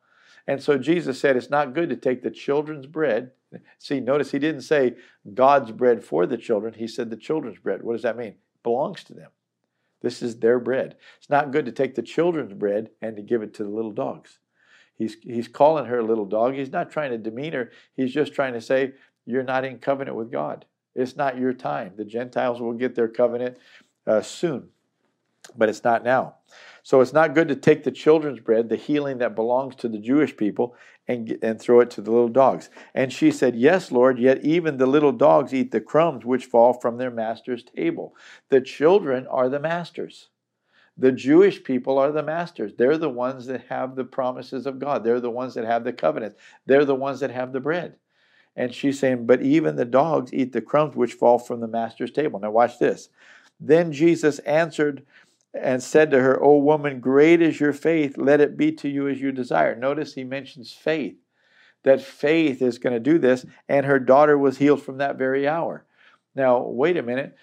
And 0.47 0.63
so 0.63 0.77
Jesus 0.77 1.19
said 1.19 1.35
it's 1.35 1.49
not 1.49 1.75
good 1.75 1.89
to 1.89 1.95
take 1.95 2.23
the 2.23 2.31
children's 2.31 2.87
bread. 2.87 3.31
See, 3.79 3.99
notice 3.99 4.31
he 4.31 4.39
didn't 4.39 4.61
say 4.61 4.95
God's 5.33 5.71
bread 5.71 6.03
for 6.03 6.25
the 6.25 6.37
children. 6.37 6.73
He 6.73 6.87
said 6.87 7.09
the 7.09 7.17
children's 7.17 7.59
bread. 7.59 7.83
What 7.83 7.93
does 7.93 8.03
that 8.03 8.17
mean? 8.17 8.27
It 8.29 8.63
belongs 8.63 9.03
to 9.05 9.13
them. 9.13 9.29
This 10.01 10.21
is 10.21 10.37
their 10.37 10.59
bread. 10.59 10.95
It's 11.17 11.29
not 11.29 11.51
good 11.51 11.65
to 11.65 11.71
take 11.71 11.95
the 11.95 12.01
children's 12.01 12.53
bread 12.53 12.91
and 13.01 13.15
to 13.15 13.21
give 13.21 13.41
it 13.41 13.53
to 13.55 13.63
the 13.63 13.69
little 13.69 13.91
dogs. 13.91 14.39
He's, 14.95 15.15
he's 15.21 15.47
calling 15.47 15.85
her 15.85 15.99
a 15.99 16.05
little 16.05 16.25
dog. 16.25 16.53
He's 16.55 16.71
not 16.71 16.91
trying 16.91 17.11
to 17.11 17.17
demean 17.17 17.53
her. 17.53 17.71
He's 17.95 18.13
just 18.13 18.33
trying 18.33 18.53
to 18.53 18.61
say, 18.61 18.93
You're 19.25 19.43
not 19.43 19.65
in 19.65 19.79
covenant 19.79 20.17
with 20.17 20.31
God. 20.31 20.65
It's 20.95 21.15
not 21.15 21.37
your 21.37 21.53
time. 21.53 21.93
The 21.95 22.05
Gentiles 22.05 22.59
will 22.59 22.73
get 22.73 22.95
their 22.95 23.07
covenant 23.07 23.57
uh, 24.07 24.21
soon, 24.21 24.69
but 25.55 25.69
it's 25.69 25.83
not 25.83 26.03
now. 26.03 26.35
So 26.81 27.01
it's 27.01 27.13
not 27.13 27.35
good 27.35 27.49
to 27.49 27.55
take 27.55 27.83
the 27.83 27.91
children's 27.91 28.39
bread, 28.39 28.69
the 28.69 28.75
healing 28.75 29.19
that 29.19 29.35
belongs 29.35 29.75
to 29.77 29.89
the 29.89 29.99
Jewish 29.99 30.35
people, 30.35 30.75
and, 31.07 31.37
and 31.41 31.59
throw 31.59 31.79
it 31.79 31.89
to 31.91 32.01
the 32.01 32.11
little 32.11 32.27
dogs. 32.27 32.69
And 32.93 33.11
she 33.13 33.31
said, 33.31 33.55
Yes, 33.55 33.91
Lord, 33.91 34.19
yet 34.19 34.43
even 34.43 34.77
the 34.77 34.85
little 34.85 35.11
dogs 35.11 35.53
eat 35.53 35.71
the 35.71 35.81
crumbs 35.81 36.25
which 36.25 36.45
fall 36.45 36.73
from 36.73 36.97
their 36.97 37.11
master's 37.11 37.63
table. 37.63 38.15
The 38.49 38.61
children 38.61 39.25
are 39.27 39.49
the 39.49 39.59
masters. 39.59 40.29
The 40.97 41.11
Jewish 41.11 41.63
people 41.63 41.99
are 41.99 42.11
the 42.11 42.23
masters. 42.23 42.73
They're 42.75 42.97
the 42.97 43.09
ones 43.09 43.45
that 43.45 43.65
have 43.69 43.95
the 43.95 44.03
promises 44.03 44.65
of 44.65 44.79
God. 44.79 45.03
They're 45.03 45.21
the 45.21 45.29
ones 45.29 45.53
that 45.53 45.65
have 45.65 45.83
the 45.83 45.93
covenant. 45.93 46.35
They're 46.65 46.85
the 46.85 46.95
ones 46.95 47.19
that 47.19 47.31
have 47.31 47.53
the 47.53 47.59
bread. 47.59 47.95
And 48.55 48.73
she's 48.73 48.99
saying, 48.99 49.27
But 49.27 49.43
even 49.43 49.75
the 49.75 49.85
dogs 49.85 50.33
eat 50.33 50.51
the 50.51 50.61
crumbs 50.61 50.95
which 50.95 51.13
fall 51.13 51.37
from 51.37 51.59
the 51.59 51.67
master's 51.67 52.11
table. 52.11 52.39
Now, 52.39 52.51
watch 52.51 52.79
this. 52.79 53.09
Then 53.59 53.91
Jesus 53.91 54.39
answered 54.39 55.03
and 55.53 55.81
said 55.81 56.11
to 56.11 56.21
her, 56.21 56.41
O 56.43 56.57
woman, 56.57 56.99
great 56.99 57.41
is 57.41 57.59
your 57.59 57.73
faith. 57.73 58.17
Let 58.17 58.41
it 58.41 58.57
be 58.57 58.71
to 58.73 58.89
you 58.89 59.07
as 59.07 59.19
you 59.19 59.31
desire. 59.31 59.75
Notice 59.75 60.13
he 60.13 60.23
mentions 60.23 60.71
faith, 60.71 61.17
that 61.83 62.01
faith 62.01 62.61
is 62.61 62.77
going 62.77 62.93
to 62.93 62.99
do 62.99 63.17
this. 63.17 63.45
And 63.67 63.85
her 63.85 63.99
daughter 63.99 64.37
was 64.37 64.57
healed 64.57 64.83
from 64.83 64.97
that 64.97 65.17
very 65.17 65.47
hour. 65.47 65.85
Now, 66.35 66.61
wait 66.61 66.97
a 66.97 67.03
minute. 67.03 67.35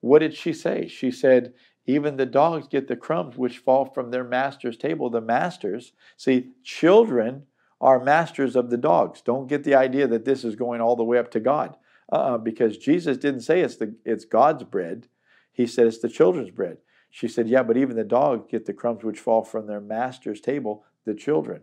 What 0.00 0.18
did 0.18 0.34
she 0.34 0.52
say? 0.52 0.88
She 0.88 1.10
said, 1.10 1.54
even 1.86 2.16
the 2.16 2.26
dogs 2.26 2.66
get 2.66 2.88
the 2.88 2.96
crumbs 2.96 3.36
which 3.36 3.58
fall 3.58 3.84
from 3.84 4.10
their 4.10 4.24
master's 4.24 4.76
table. 4.76 5.10
The 5.10 5.20
masters, 5.20 5.92
see, 6.16 6.50
children 6.62 7.44
are 7.80 8.02
masters 8.02 8.56
of 8.56 8.70
the 8.70 8.78
dogs. 8.78 9.20
Don't 9.20 9.48
get 9.48 9.64
the 9.64 9.74
idea 9.74 10.06
that 10.06 10.24
this 10.24 10.44
is 10.44 10.56
going 10.56 10.80
all 10.80 10.96
the 10.96 11.04
way 11.04 11.18
up 11.18 11.30
to 11.32 11.40
God, 11.40 11.76
uh-uh, 12.10 12.38
because 12.38 12.78
Jesus 12.78 13.18
didn't 13.18 13.42
say 13.42 13.60
it's 13.60 13.76
the 13.76 13.94
it's 14.04 14.24
God's 14.24 14.64
bread. 14.64 15.08
He 15.52 15.66
said 15.66 15.86
it's 15.86 15.98
the 15.98 16.08
children's 16.08 16.50
bread. 16.50 16.78
She 17.14 17.28
said, 17.28 17.48
"Yeah, 17.48 17.62
but 17.62 17.76
even 17.76 17.94
the 17.94 18.02
dogs 18.02 18.48
get 18.50 18.66
the 18.66 18.72
crumbs 18.72 19.04
which 19.04 19.20
fall 19.20 19.44
from 19.44 19.68
their 19.68 19.80
master's 19.80 20.40
table, 20.40 20.84
the 21.04 21.14
children." 21.14 21.62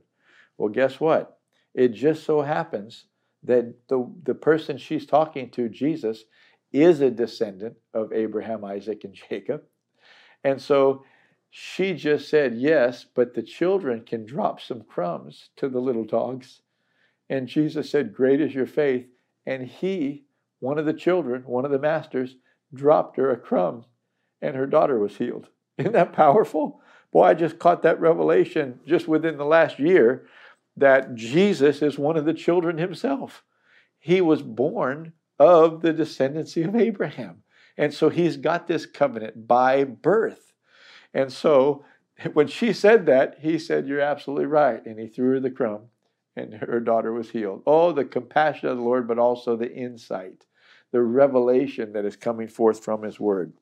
Well, 0.57 0.69
guess 0.69 0.97
what? 0.97 1.39
It 1.73 1.89
just 1.89 2.23
so 2.23 2.41
happens 2.41 3.07
that 3.43 3.89
the 3.89 4.09
the 4.23 4.33
person 4.33 4.77
she's 4.77 5.05
talking 5.05 5.49
to, 5.49 5.67
Jesus, 5.67 6.23
is 6.71 7.01
a 7.01 7.11
descendant 7.11 7.75
of 7.93 8.13
Abraham, 8.13 8.63
Isaac, 8.63 9.03
and 9.03 9.13
Jacob. 9.13 9.63
And 10.41 10.61
so 10.61 11.03
she 11.49 11.95
just 11.95 12.29
said 12.29 12.55
yes, 12.55 13.05
but 13.13 13.33
the 13.33 13.43
children 13.43 14.05
can 14.05 14.25
drop 14.25 14.61
some 14.61 14.83
crumbs 14.83 15.49
to 15.57 15.67
the 15.67 15.81
little 15.81 16.05
dogs. 16.05 16.61
And 17.29 17.45
Jesus 17.45 17.89
said, 17.89 18.13
Great 18.13 18.39
is 18.39 18.55
your 18.55 18.65
faith. 18.65 19.05
And 19.45 19.67
he, 19.67 20.27
one 20.59 20.79
of 20.79 20.85
the 20.85 20.93
children, 20.93 21.43
one 21.45 21.65
of 21.65 21.71
the 21.71 21.79
masters, 21.79 22.37
dropped 22.73 23.17
her 23.17 23.31
a 23.31 23.37
crumb, 23.37 23.83
and 24.41 24.55
her 24.55 24.65
daughter 24.65 24.97
was 24.99 25.17
healed. 25.17 25.49
Isn't 25.77 25.93
that 25.93 26.13
powerful? 26.13 26.81
Boy, 27.11 27.23
I 27.23 27.33
just 27.33 27.59
caught 27.59 27.83
that 27.83 27.99
revelation 27.99 28.79
just 28.85 29.07
within 29.07 29.37
the 29.37 29.45
last 29.45 29.79
year 29.79 30.27
that 30.77 31.15
Jesus 31.15 31.81
is 31.81 31.99
one 31.99 32.17
of 32.17 32.25
the 32.25 32.33
children 32.33 32.77
himself. 32.77 33.43
He 33.99 34.21
was 34.21 34.41
born 34.41 35.13
of 35.37 35.81
the 35.81 35.93
descendancy 35.93 36.65
of 36.67 36.75
Abraham. 36.75 37.43
And 37.77 37.93
so 37.93 38.09
he's 38.09 38.37
got 38.37 38.67
this 38.67 38.85
covenant 38.85 39.47
by 39.47 39.83
birth. 39.83 40.53
And 41.13 41.31
so 41.31 41.83
when 42.33 42.47
she 42.47 42.73
said 42.73 43.05
that, 43.07 43.37
he 43.39 43.59
said, 43.59 43.87
You're 43.87 44.01
absolutely 44.01 44.45
right. 44.45 44.85
And 44.85 44.99
he 44.99 45.07
threw 45.07 45.31
her 45.31 45.39
the 45.39 45.51
crumb, 45.51 45.87
and 46.35 46.53
her 46.53 46.79
daughter 46.79 47.11
was 47.11 47.31
healed. 47.31 47.63
Oh, 47.65 47.91
the 47.91 48.05
compassion 48.05 48.69
of 48.69 48.77
the 48.77 48.83
Lord, 48.83 49.07
but 49.07 49.19
also 49.19 49.55
the 49.55 49.73
insight, 49.73 50.45
the 50.91 51.01
revelation 51.01 51.93
that 51.93 52.05
is 52.05 52.15
coming 52.15 52.47
forth 52.47 52.83
from 52.83 53.03
his 53.03 53.19
word. 53.19 53.53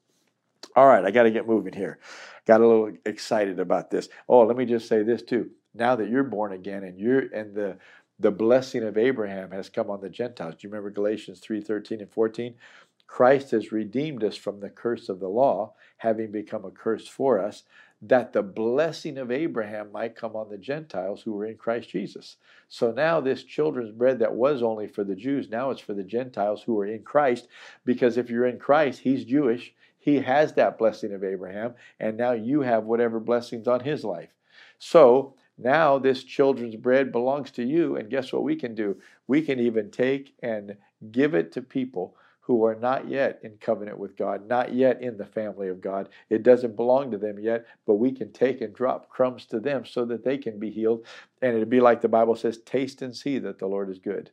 All 0.76 0.88
right, 0.88 1.04
I 1.04 1.12
got 1.12 1.24
to 1.24 1.32
get 1.32 1.48
moving 1.48 1.74
here. 1.74 2.00
Got 2.46 2.62
a 2.62 2.68
little 2.68 2.92
excited 3.06 3.60
about 3.60 3.90
this. 3.90 4.10
Oh, 4.28 4.42
let 4.42 4.58
me 4.58 4.66
just 4.66 4.88
say 4.88 5.04
this 5.04 5.22
too. 5.22 5.50
Now 5.74 5.96
that 5.96 6.10
you're 6.10 6.24
born 6.24 6.54
again 6.54 6.84
and 6.84 7.00
you're 7.00 7.28
and 7.34 7.56
the 7.56 7.78
the 8.20 8.32
blessing 8.32 8.84
of 8.84 8.98
Abraham 8.98 9.52
has 9.52 9.70
come 9.70 9.90
on 9.90 10.02
the 10.02 10.10
Gentiles. 10.10 10.56
Do 10.56 10.68
you 10.68 10.70
remember 10.70 10.90
Galatians 10.90 11.40
3 11.40 11.62
13 11.62 12.02
and 12.02 12.12
14? 12.12 12.56
Christ 13.08 13.52
has 13.52 13.72
redeemed 13.72 14.24
us 14.24 14.36
from 14.36 14.60
the 14.60 14.70
curse 14.70 15.10
of 15.10 15.20
the 15.20 15.30
law, 15.30 15.74
having 15.98 16.32
become 16.32 16.64
a 16.64 16.70
curse 16.70 17.08
for 17.08 17.40
us, 17.40 17.64
that 18.02 18.34
the 18.34 18.44
blessing 18.44 19.18
of 19.18 19.32
Abraham 19.32 19.92
might 19.92 20.16
come 20.16 20.36
on 20.36 20.50
the 20.50 20.58
Gentiles 20.58 21.24
who 21.24 21.34
were 21.34 21.46
in 21.46 21.58
Christ 21.58 21.90
Jesus. 21.90 22.38
So 22.70 22.92
now, 22.92 23.20
this 23.20 23.44
children's 23.44 23.92
bread 23.92 24.20
that 24.20 24.36
was 24.36 24.62
only 24.62 24.88
for 24.88 25.04
the 25.04 25.16
Jews, 25.16 25.50
now 25.50 25.72
it's 25.72 25.82
for 25.82 25.94
the 25.94 26.04
Gentiles 26.04 26.62
who 26.64 26.80
are 26.80 26.86
in 26.86 27.02
Christ, 27.04 27.48
because 27.84 28.16
if 28.16 28.30
you're 28.30 28.46
in 28.46 28.60
Christ, 28.60 29.02
He's 29.02 29.26
Jewish. 29.26 29.74
He 30.00 30.16
has 30.20 30.54
that 30.54 30.78
blessing 30.78 31.14
of 31.14 31.24
Abraham, 31.24 31.76
and 32.00 32.18
now 32.18 32.32
you 32.32 32.62
have 32.62 32.86
whatever 32.86 33.20
blessings 33.20 33.68
on 33.68 33.82
his 33.82 34.04
life. 34.04 34.30
So 34.80 35.36
now 35.58 36.00
this 36.00 36.24
children's 36.24 36.78
bread 36.78 37.12
belongs 37.12 37.52
to 37.52 37.64
you, 37.64 37.98
and 37.98 38.10
guess 38.10 38.32
what 38.32 38.44
we 38.44 38.56
can 38.56 38.74
do? 38.76 38.98
We 39.28 39.42
can 39.42 39.60
even 39.60 39.92
take 39.92 40.34
and 40.42 40.78
give 41.12 41.36
it 41.36 41.52
to 41.52 41.62
people 41.62 42.16
who 42.50 42.66
are 42.66 42.74
not 42.74 43.08
yet 43.08 43.40
in 43.44 43.52
covenant 43.58 44.00
with 44.00 44.18
God, 44.18 44.48
not 44.48 44.74
yet 44.74 45.04
in 45.04 45.18
the 45.18 45.26
family 45.26 45.68
of 45.68 45.82
God. 45.82 46.10
It 46.32 46.42
doesn't 46.42 46.76
belong 46.76 47.12
to 47.12 47.18
them 47.20 47.38
yet, 47.38 47.68
but 47.86 47.96
we 47.96 48.12
can 48.12 48.32
take 48.32 48.62
and 48.62 48.74
drop 48.74 49.08
crumbs 49.08 49.46
to 49.48 49.60
them 49.60 49.86
so 49.86 50.04
that 50.06 50.24
they 50.24 50.38
can 50.38 50.58
be 50.58 50.72
healed. 50.72 51.06
And 51.44 51.56
it'd 51.56 51.70
be 51.70 51.80
like 51.80 52.02
the 52.02 52.08
Bible 52.08 52.36
says, 52.36 52.58
taste 52.58 53.04
and 53.04 53.16
see 53.16 53.38
that 53.38 53.60
the 53.60 53.68
Lord 53.68 53.92
is 53.92 54.00
good. 54.00 54.32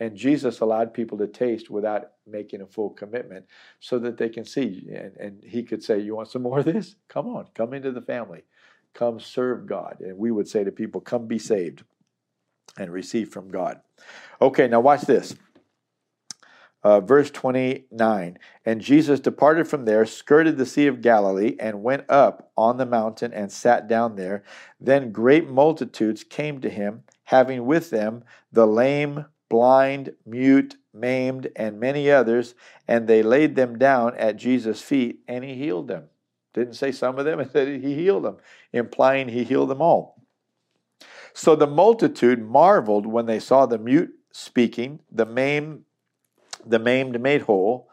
And 0.00 0.16
Jesus 0.16 0.60
allowed 0.60 0.94
people 0.94 1.18
to 1.18 1.26
taste 1.26 1.70
without 1.70 2.12
making 2.26 2.60
a 2.60 2.66
full 2.66 2.90
commitment 2.90 3.46
so 3.80 3.98
that 3.98 4.16
they 4.16 4.28
can 4.28 4.44
see. 4.44 4.86
And, 4.94 5.16
and 5.16 5.44
he 5.44 5.62
could 5.62 5.82
say, 5.82 5.98
You 5.98 6.16
want 6.16 6.30
some 6.30 6.42
more 6.42 6.60
of 6.60 6.64
this? 6.64 6.96
Come 7.08 7.26
on, 7.26 7.48
come 7.54 7.74
into 7.74 7.90
the 7.90 8.02
family. 8.02 8.44
Come 8.94 9.20
serve 9.20 9.66
God. 9.66 9.98
And 10.00 10.16
we 10.18 10.30
would 10.30 10.48
say 10.48 10.64
to 10.64 10.72
people, 10.72 11.00
Come 11.00 11.26
be 11.26 11.38
saved 11.38 11.82
and 12.78 12.92
receive 12.92 13.30
from 13.30 13.48
God. 13.48 13.80
Okay, 14.40 14.68
now 14.68 14.80
watch 14.80 15.02
this. 15.02 15.34
Uh, 16.84 17.00
verse 17.00 17.30
29 17.32 18.38
And 18.64 18.80
Jesus 18.80 19.18
departed 19.18 19.66
from 19.66 19.84
there, 19.84 20.06
skirted 20.06 20.56
the 20.56 20.66
Sea 20.66 20.86
of 20.86 21.02
Galilee, 21.02 21.56
and 21.58 21.82
went 21.82 22.04
up 22.08 22.52
on 22.56 22.76
the 22.76 22.86
mountain 22.86 23.32
and 23.32 23.50
sat 23.50 23.88
down 23.88 24.14
there. 24.14 24.44
Then 24.80 25.10
great 25.10 25.48
multitudes 25.48 26.22
came 26.22 26.60
to 26.60 26.70
him, 26.70 27.02
having 27.24 27.66
with 27.66 27.90
them 27.90 28.22
the 28.52 28.66
lame, 28.66 29.26
blind, 29.48 30.14
mute, 30.26 30.76
maimed, 30.92 31.50
and 31.56 31.80
many 31.80 32.10
others, 32.10 32.54
and 32.86 33.06
they 33.06 33.22
laid 33.22 33.56
them 33.56 33.78
down 33.78 34.14
at 34.16 34.36
Jesus' 34.36 34.82
feet, 34.82 35.20
and 35.26 35.44
he 35.44 35.54
healed 35.54 35.88
them. 35.88 36.04
Didn't 36.54 36.74
say 36.74 36.92
some 36.92 37.18
of 37.18 37.24
them, 37.24 37.40
it 37.40 37.50
said 37.52 37.68
he 37.68 37.94
healed 37.94 38.24
them, 38.24 38.36
implying 38.72 39.28
he 39.28 39.44
healed 39.44 39.70
them 39.70 39.82
all. 39.82 40.22
So 41.32 41.54
the 41.54 41.66
multitude 41.66 42.42
marveled 42.42 43.06
when 43.06 43.26
they 43.26 43.38
saw 43.38 43.66
the 43.66 43.78
mute 43.78 44.12
speaking, 44.32 45.00
the 45.10 45.26
maimed, 45.26 45.84
the 46.66 46.78
maimed 46.78 47.20
made 47.20 47.42
whole, 47.42 47.88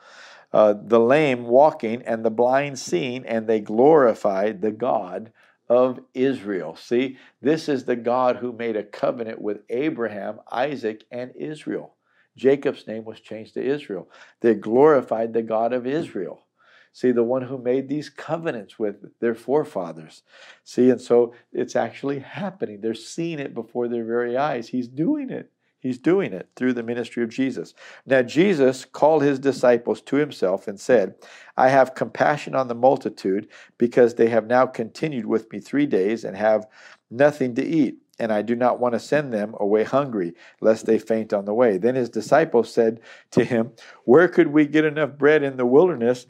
uh, 0.52 0.74
the 0.82 1.00
lame 1.00 1.46
walking, 1.46 2.02
and 2.04 2.24
the 2.24 2.32
blind 2.32 2.80
seeing, 2.80 3.26
and 3.26 3.46
they 3.46 3.60
glorified 3.60 4.62
the 4.62 4.72
God 4.72 5.32
of 5.70 6.00
Israel. 6.14 6.76
See, 6.76 7.18
this 7.42 7.68
is 7.68 7.86
the 7.86 7.96
God 7.96 8.38
who 8.38 8.54
made 8.54 8.76
a 8.76 8.84
covenant 8.84 9.42
with 9.42 9.64
Abraham, 9.70 10.40
Isaac, 10.52 11.04
and 11.12 11.32
Israel. 11.36 11.96
Jacob's 12.38 12.86
name 12.88 13.06
was 13.06 13.20
changed 13.20 13.54
to 13.54 13.64
Israel. 13.64 14.10
They 14.42 14.56
glorified 14.56 15.34
the 15.34 15.42
God 15.42 15.74
of 15.74 15.88
Israel. 15.88 16.46
See, 16.92 17.12
the 17.12 17.24
one 17.24 17.42
who 17.42 17.58
made 17.58 17.90
these 17.90 18.10
covenants 18.10 18.80
with 18.80 19.20
their 19.20 19.36
forefathers. 19.36 20.24
See, 20.64 20.90
and 20.90 21.02
so 21.02 21.34
it's 21.52 21.76
actually 21.76 22.20
happening. 22.20 22.80
They're 22.80 22.94
seeing 22.94 23.40
it 23.40 23.54
before 23.54 23.88
their 23.88 24.06
very 24.06 24.38
eyes. 24.38 24.70
He's 24.70 24.88
doing 24.88 25.30
it. 25.30 25.52
He's 25.86 26.00
doing 26.00 26.34
it 26.34 26.50
through 26.56 26.74
the 26.74 26.82
ministry 26.82 27.22
of 27.22 27.30
Jesus. 27.30 27.76
Now, 28.08 28.24
Jesus 28.24 28.86
called 28.86 29.22
his 29.22 29.38
disciples 29.38 30.02
to 30.02 30.16
himself 30.16 30.68
and 30.68 30.80
said, 30.80 31.14
I 31.58 31.70
have 31.70 31.94
compassion 31.94 32.56
on 32.56 32.70
the 32.70 32.74
multitude 32.74 33.48
because 33.78 34.16
they 34.16 34.30
have 34.30 34.48
now 34.48 34.66
continued 34.66 35.28
with 35.28 35.52
me 35.52 35.60
three 35.60 35.86
days 35.86 36.24
and 36.24 36.36
have 36.36 36.66
nothing 37.12 37.54
to 37.54 37.64
eat 37.64 38.00
and 38.18 38.34
I 38.34 38.42
do 38.42 38.56
not 38.56 38.80
want 38.80 38.94
to 38.94 39.00
send 39.00 39.32
them 39.32 39.54
away 39.60 39.84
hungry, 39.84 40.34
lest 40.60 40.88
they 40.88 40.98
faint 40.98 41.34
on 41.34 41.46
the 41.46 41.54
way. 41.54 41.78
Then 41.78 41.94
his 41.94 42.10
disciples 42.10 42.74
said 42.74 43.00
to 43.32 43.44
him, 43.44 43.74
Where 44.06 44.28
could 44.28 44.48
we 44.48 44.66
get 44.66 44.86
enough 44.86 45.20
bread 45.20 45.44
in 45.44 45.58
the 45.58 45.68
wilderness 45.68 46.26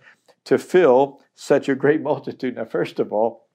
to 0.46 0.58
fill 0.58 1.22
such 1.34 1.70
a 1.70 1.76
great 1.76 2.02
multitude? 2.02 2.58
Now, 2.58 2.66
first 2.66 3.00
of 3.00 3.14
all, 3.14 3.48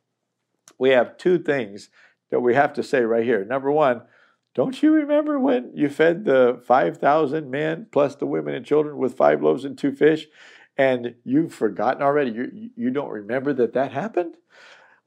we 0.78 0.90
have 0.90 1.18
two 1.18 1.38
things 1.38 1.90
that 2.30 2.40
we 2.40 2.54
have 2.54 2.72
to 2.74 2.82
say 2.82 3.02
right 3.02 3.24
here. 3.24 3.44
Number 3.44 3.70
one, 3.70 4.02
don't 4.54 4.82
you 4.82 4.92
remember 4.92 5.38
when 5.38 5.70
you 5.74 5.88
fed 5.88 6.24
the 6.24 6.60
5,000 6.66 7.50
men 7.50 7.86
plus 7.92 8.16
the 8.16 8.26
women 8.26 8.54
and 8.54 8.66
children 8.66 8.98
with 8.98 9.16
five 9.16 9.42
loaves 9.42 9.64
and 9.64 9.78
two 9.78 9.92
fish? 9.92 10.26
And 10.76 11.14
you've 11.24 11.54
forgotten 11.54 12.02
already? 12.02 12.32
You, 12.32 12.70
you 12.74 12.90
don't 12.90 13.10
remember 13.10 13.52
that 13.54 13.74
that 13.74 13.92
happened? 13.92 14.36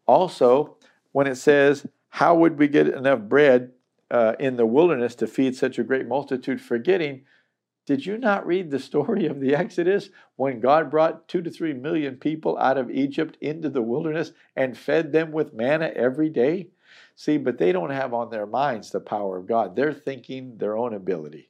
Also, 0.06 0.78
when 1.12 1.28
it 1.28 1.36
says, 1.36 1.86
how 2.10 2.36
would 2.36 2.58
we 2.58 2.68
get 2.68 2.88
enough 2.88 3.22
bread 3.22 3.72
uh, 4.12 4.34
in 4.40 4.56
the 4.56 4.66
wilderness 4.66 5.16
to 5.16 5.28
feed 5.28 5.56
such 5.56 5.80
a 5.80 5.84
great 5.84 6.08
multitude? 6.08 6.62
Forgetting, 6.62 7.24
did 7.86 8.06
you 8.06 8.18
not 8.18 8.48
read 8.48 8.72
the 8.72 8.80
story 8.80 9.26
of 9.26 9.42
the 9.42 9.56
Exodus 9.56 10.10
when 10.36 10.62
God 10.62 10.90
brought 10.90 11.28
two 11.28 11.42
to 11.42 11.50
three 11.50 11.74
million 11.74 12.16
people 12.16 12.58
out 12.58 12.78
of 12.78 12.90
Egypt 12.92 13.38
into 13.42 13.70
the 13.70 13.82
wilderness 13.82 14.32
and 14.56 14.78
fed 14.78 15.12
them 15.12 15.32
with 15.32 15.54
manna 15.54 15.88
every 15.96 16.30
day? 16.30 16.68
See, 17.16 17.38
but 17.38 17.58
they 17.58 17.72
don't 17.72 17.92
have 17.92 18.14
on 18.14 18.30
their 18.30 18.46
minds 18.46 18.90
the 18.90 19.00
power 19.00 19.38
of 19.38 19.48
God. 19.48 19.76
They're 19.76 19.94
thinking 19.94 20.58
their 20.58 20.76
own 20.78 20.94
ability. 20.94 21.50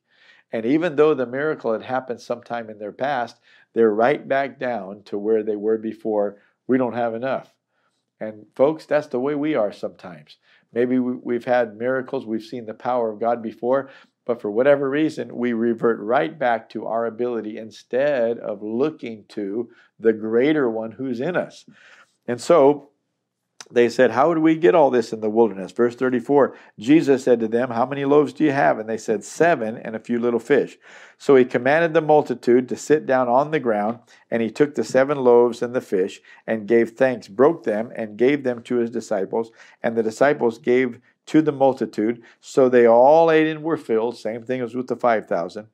And 0.51 0.65
even 0.65 0.95
though 0.95 1.13
the 1.13 1.25
miracle 1.25 1.73
had 1.73 1.81
happened 1.81 2.21
sometime 2.21 2.69
in 2.69 2.77
their 2.77 2.91
past, 2.91 3.39
they're 3.73 3.93
right 3.93 4.27
back 4.27 4.59
down 4.59 5.03
to 5.05 5.17
where 5.17 5.41
they 5.41 5.55
were 5.55 5.77
before. 5.77 6.37
We 6.67 6.77
don't 6.77 6.93
have 6.93 7.15
enough. 7.15 7.53
And 8.19 8.45
folks, 8.55 8.85
that's 8.85 9.07
the 9.07 9.19
way 9.19 9.35
we 9.35 9.55
are 9.55 9.71
sometimes. 9.71 10.37
Maybe 10.71 10.99
we've 10.99 11.45
had 11.45 11.77
miracles, 11.77 12.25
we've 12.25 12.43
seen 12.43 12.65
the 12.65 12.73
power 12.73 13.11
of 13.11 13.19
God 13.19 13.43
before, 13.43 13.89
but 14.25 14.41
for 14.41 14.49
whatever 14.49 14.89
reason, 14.89 15.35
we 15.35 15.53
revert 15.53 15.99
right 15.99 16.37
back 16.37 16.69
to 16.69 16.85
our 16.87 17.05
ability 17.05 17.57
instead 17.57 18.39
of 18.39 18.63
looking 18.63 19.25
to 19.29 19.69
the 19.99 20.13
greater 20.13 20.69
one 20.69 20.91
who's 20.91 21.19
in 21.19 21.35
us. 21.35 21.65
And 22.27 22.39
so 22.39 22.89
they 23.71 23.89
said, 23.89 24.11
How 24.11 24.29
would 24.29 24.39
we 24.39 24.55
get 24.55 24.75
all 24.75 24.89
this 24.89 25.13
in 25.13 25.21
the 25.21 25.29
wilderness? 25.29 25.71
Verse 25.71 25.95
34 25.95 26.55
Jesus 26.79 27.23
said 27.23 27.39
to 27.39 27.47
them, 27.47 27.69
How 27.71 27.85
many 27.85 28.05
loaves 28.05 28.33
do 28.33 28.43
you 28.43 28.51
have? 28.51 28.79
And 28.79 28.89
they 28.89 28.97
said, 28.97 29.23
Seven 29.23 29.77
and 29.77 29.95
a 29.95 29.99
few 29.99 30.19
little 30.19 30.39
fish. 30.39 30.77
So 31.17 31.35
he 31.35 31.45
commanded 31.45 31.93
the 31.93 32.01
multitude 32.01 32.67
to 32.69 32.75
sit 32.75 33.05
down 33.05 33.29
on 33.29 33.51
the 33.51 33.59
ground, 33.59 33.99
and 34.29 34.41
he 34.41 34.51
took 34.51 34.75
the 34.75 34.83
seven 34.83 35.17
loaves 35.17 35.61
and 35.61 35.73
the 35.73 35.81
fish, 35.81 36.21
and 36.45 36.67
gave 36.67 36.91
thanks, 36.91 37.27
broke 37.27 37.63
them, 37.63 37.91
and 37.95 38.17
gave 38.17 38.43
them 38.43 38.61
to 38.63 38.75
his 38.75 38.89
disciples. 38.89 39.51
And 39.81 39.95
the 39.95 40.03
disciples 40.03 40.57
gave 40.57 40.99
to 41.27 41.41
the 41.41 41.51
multitude. 41.51 42.21
So 42.41 42.67
they 42.67 42.85
all 42.85 43.31
ate 43.31 43.47
and 43.47 43.63
were 43.63 43.77
filled. 43.77 44.17
Same 44.17 44.43
thing 44.43 44.61
as 44.61 44.75
with 44.75 44.87
the 44.87 44.97
5,000 44.97 45.67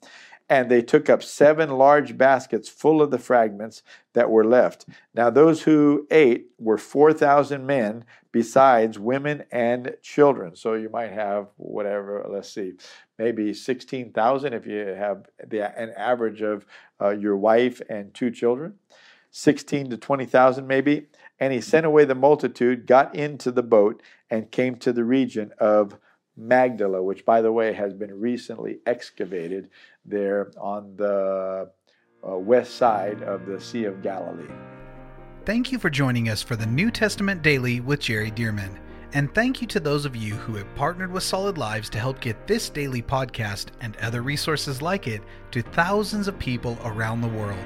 and 0.49 0.69
they 0.69 0.81
took 0.81 1.09
up 1.09 1.21
seven 1.21 1.69
large 1.69 2.17
baskets 2.17 2.67
full 2.67 3.01
of 3.01 3.11
the 3.11 3.19
fragments 3.19 3.83
that 4.13 4.31
were 4.31 4.43
left. 4.43 4.85
Now, 5.13 5.29
those 5.29 5.61
who 5.61 6.07
ate 6.09 6.47
were 6.57 6.79
4,000 6.79 7.65
men, 7.65 8.03
besides 8.31 8.97
women 8.97 9.43
and 9.51 9.95
children. 10.01 10.55
So 10.55 10.73
you 10.73 10.89
might 10.89 11.11
have 11.11 11.47
whatever, 11.57 12.25
let's 12.27 12.51
see, 12.51 12.73
maybe 13.19 13.53
16,000 13.53 14.53
if 14.53 14.65
you 14.65 14.79
have 14.79 15.27
the, 15.47 15.79
an 15.79 15.93
average 15.95 16.41
of 16.41 16.65
uh, 16.99 17.09
your 17.09 17.37
wife 17.37 17.81
and 17.87 18.13
two 18.13 18.31
children, 18.31 18.73
16 19.31 19.91
to 19.91 19.97
20,000 19.97 20.65
maybe. 20.65 21.07
And 21.39 21.53
he 21.53 21.61
sent 21.61 21.85
away 21.85 22.05
the 22.05 22.15
multitude, 22.15 22.87
got 22.87 23.15
into 23.15 23.51
the 23.51 23.63
boat, 23.63 24.01
and 24.29 24.51
came 24.51 24.75
to 24.77 24.91
the 24.91 25.05
region 25.05 25.51
of 25.59 25.97
Magdala, 26.39 27.03
which, 27.03 27.25
by 27.25 27.41
the 27.41 27.51
way, 27.51 27.73
has 27.73 27.93
been 27.93 28.19
recently 28.19 28.79
excavated 28.85 29.69
there 30.05 30.51
on 30.57 30.95
the 30.95 31.69
uh, 32.27 32.37
west 32.37 32.75
side 32.75 33.21
of 33.23 33.45
the 33.45 33.59
Sea 33.59 33.85
of 33.85 34.01
Galilee. 34.01 34.51
Thank 35.45 35.71
you 35.71 35.79
for 35.79 35.89
joining 35.89 36.29
us 36.29 36.43
for 36.43 36.55
the 36.55 36.65
New 36.65 36.91
Testament 36.91 37.41
Daily 37.41 37.79
with 37.79 37.99
Jerry 37.99 38.31
Dirmann. 38.31 38.77
And 39.13 39.33
thank 39.33 39.61
you 39.61 39.67
to 39.67 39.79
those 39.79 40.05
of 40.05 40.15
you 40.15 40.35
who 40.35 40.55
have 40.55 40.75
partnered 40.75 41.11
with 41.11 41.23
Solid 41.23 41.57
Lives 41.57 41.89
to 41.89 41.99
help 41.99 42.19
get 42.19 42.45
this 42.45 42.69
daily 42.69 43.01
podcast 43.01 43.67
and 43.81 43.97
other 43.97 44.21
resources 44.21 44.83
like 44.83 45.07
it 45.07 45.23
to 45.51 45.63
thousands 45.63 46.27
of 46.27 46.37
people 46.37 46.77
around 46.85 47.21
the 47.21 47.27
world. 47.29 47.57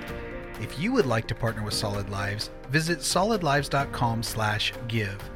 If 0.61 0.79
you 0.79 0.93
would 0.93 1.05
like 1.05 1.27
to 1.27 1.35
partner 1.35 1.63
with 1.63 1.73
Solid 1.73 2.09
Lives, 2.09 2.49
visit 2.69 2.99
solidlives.com/give. 2.99 5.31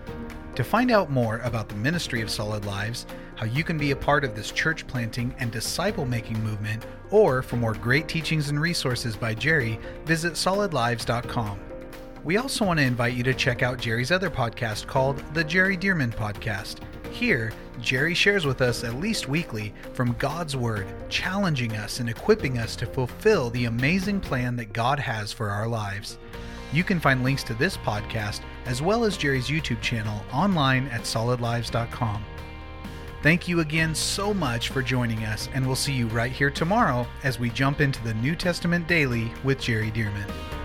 To 0.55 0.63
find 0.63 0.91
out 0.91 1.11
more 1.11 1.39
about 1.39 1.67
the 1.67 1.75
ministry 1.75 2.21
of 2.21 2.29
Solid 2.29 2.63
Lives, 2.63 3.05
how 3.37 3.45
you 3.45 3.63
can 3.63 3.77
be 3.77 3.91
a 3.91 3.95
part 3.95 4.23
of 4.23 4.35
this 4.35 4.51
church 4.51 4.87
planting 4.87 5.33
and 5.37 5.51
disciple 5.51 6.05
making 6.05 6.43
movement, 6.43 6.85
or 7.11 7.43
for 7.43 7.55
more 7.55 7.75
great 7.75 8.07
teachings 8.07 8.49
and 8.49 8.59
resources 8.59 9.15
by 9.15 9.33
Jerry, 9.35 9.79
visit 10.05 10.33
solidlives.com. 10.33 11.59
We 12.23 12.37
also 12.37 12.65
want 12.65 12.79
to 12.79 12.85
invite 12.85 13.13
you 13.13 13.23
to 13.23 13.35
check 13.35 13.61
out 13.61 13.79
Jerry's 13.79 14.11
other 14.11 14.31
podcast 14.31 14.87
called 14.87 15.19
The 15.35 15.43
Jerry 15.43 15.77
Dirmann 15.77 16.11
Podcast. 16.11 16.79
Here, 17.11 17.53
Jerry 17.79 18.15
shares 18.15 18.45
with 18.45 18.61
us 18.61 18.83
at 18.83 18.95
least 18.95 19.29
weekly 19.29 19.71
from 19.93 20.13
God's 20.13 20.57
Word, 20.57 20.87
challenging 21.07 21.77
us 21.77 21.99
and 21.99 22.09
equipping 22.09 22.57
us 22.57 22.75
to 22.77 22.87
fulfill 22.87 23.51
the 23.51 23.65
amazing 23.65 24.19
plan 24.19 24.55
that 24.55 24.73
God 24.73 24.99
has 24.99 25.31
for 25.31 25.49
our 25.49 25.67
lives. 25.67 26.17
You 26.73 26.83
can 26.83 26.99
find 26.99 27.23
links 27.23 27.43
to 27.43 27.53
this 27.53 27.77
podcast 27.77 28.41
as 28.65 28.81
well 28.81 29.05
as 29.05 29.15
Jerry's 29.15 29.47
YouTube 29.47 29.81
channel 29.81 30.21
online 30.33 30.87
at 30.87 31.01
solidlives.com. 31.01 32.25
Thank 33.23 33.47
you 33.47 33.61
again 33.61 33.95
so 33.95 34.31
much 34.31 34.69
for 34.69 34.83
joining 34.83 35.25
us, 35.25 35.49
and 35.53 35.65
we'll 35.65 35.75
see 35.75 35.93
you 35.93 36.07
right 36.07 36.31
here 36.31 36.51
tomorrow 36.51 37.07
as 37.23 37.39
we 37.39 37.49
jump 37.49 37.81
into 37.81 38.03
the 38.03 38.13
New 38.15 38.35
Testament 38.35 38.87
Daily 38.87 39.31
with 39.43 39.59
Jerry 39.59 39.89
Dirmann. 39.89 40.56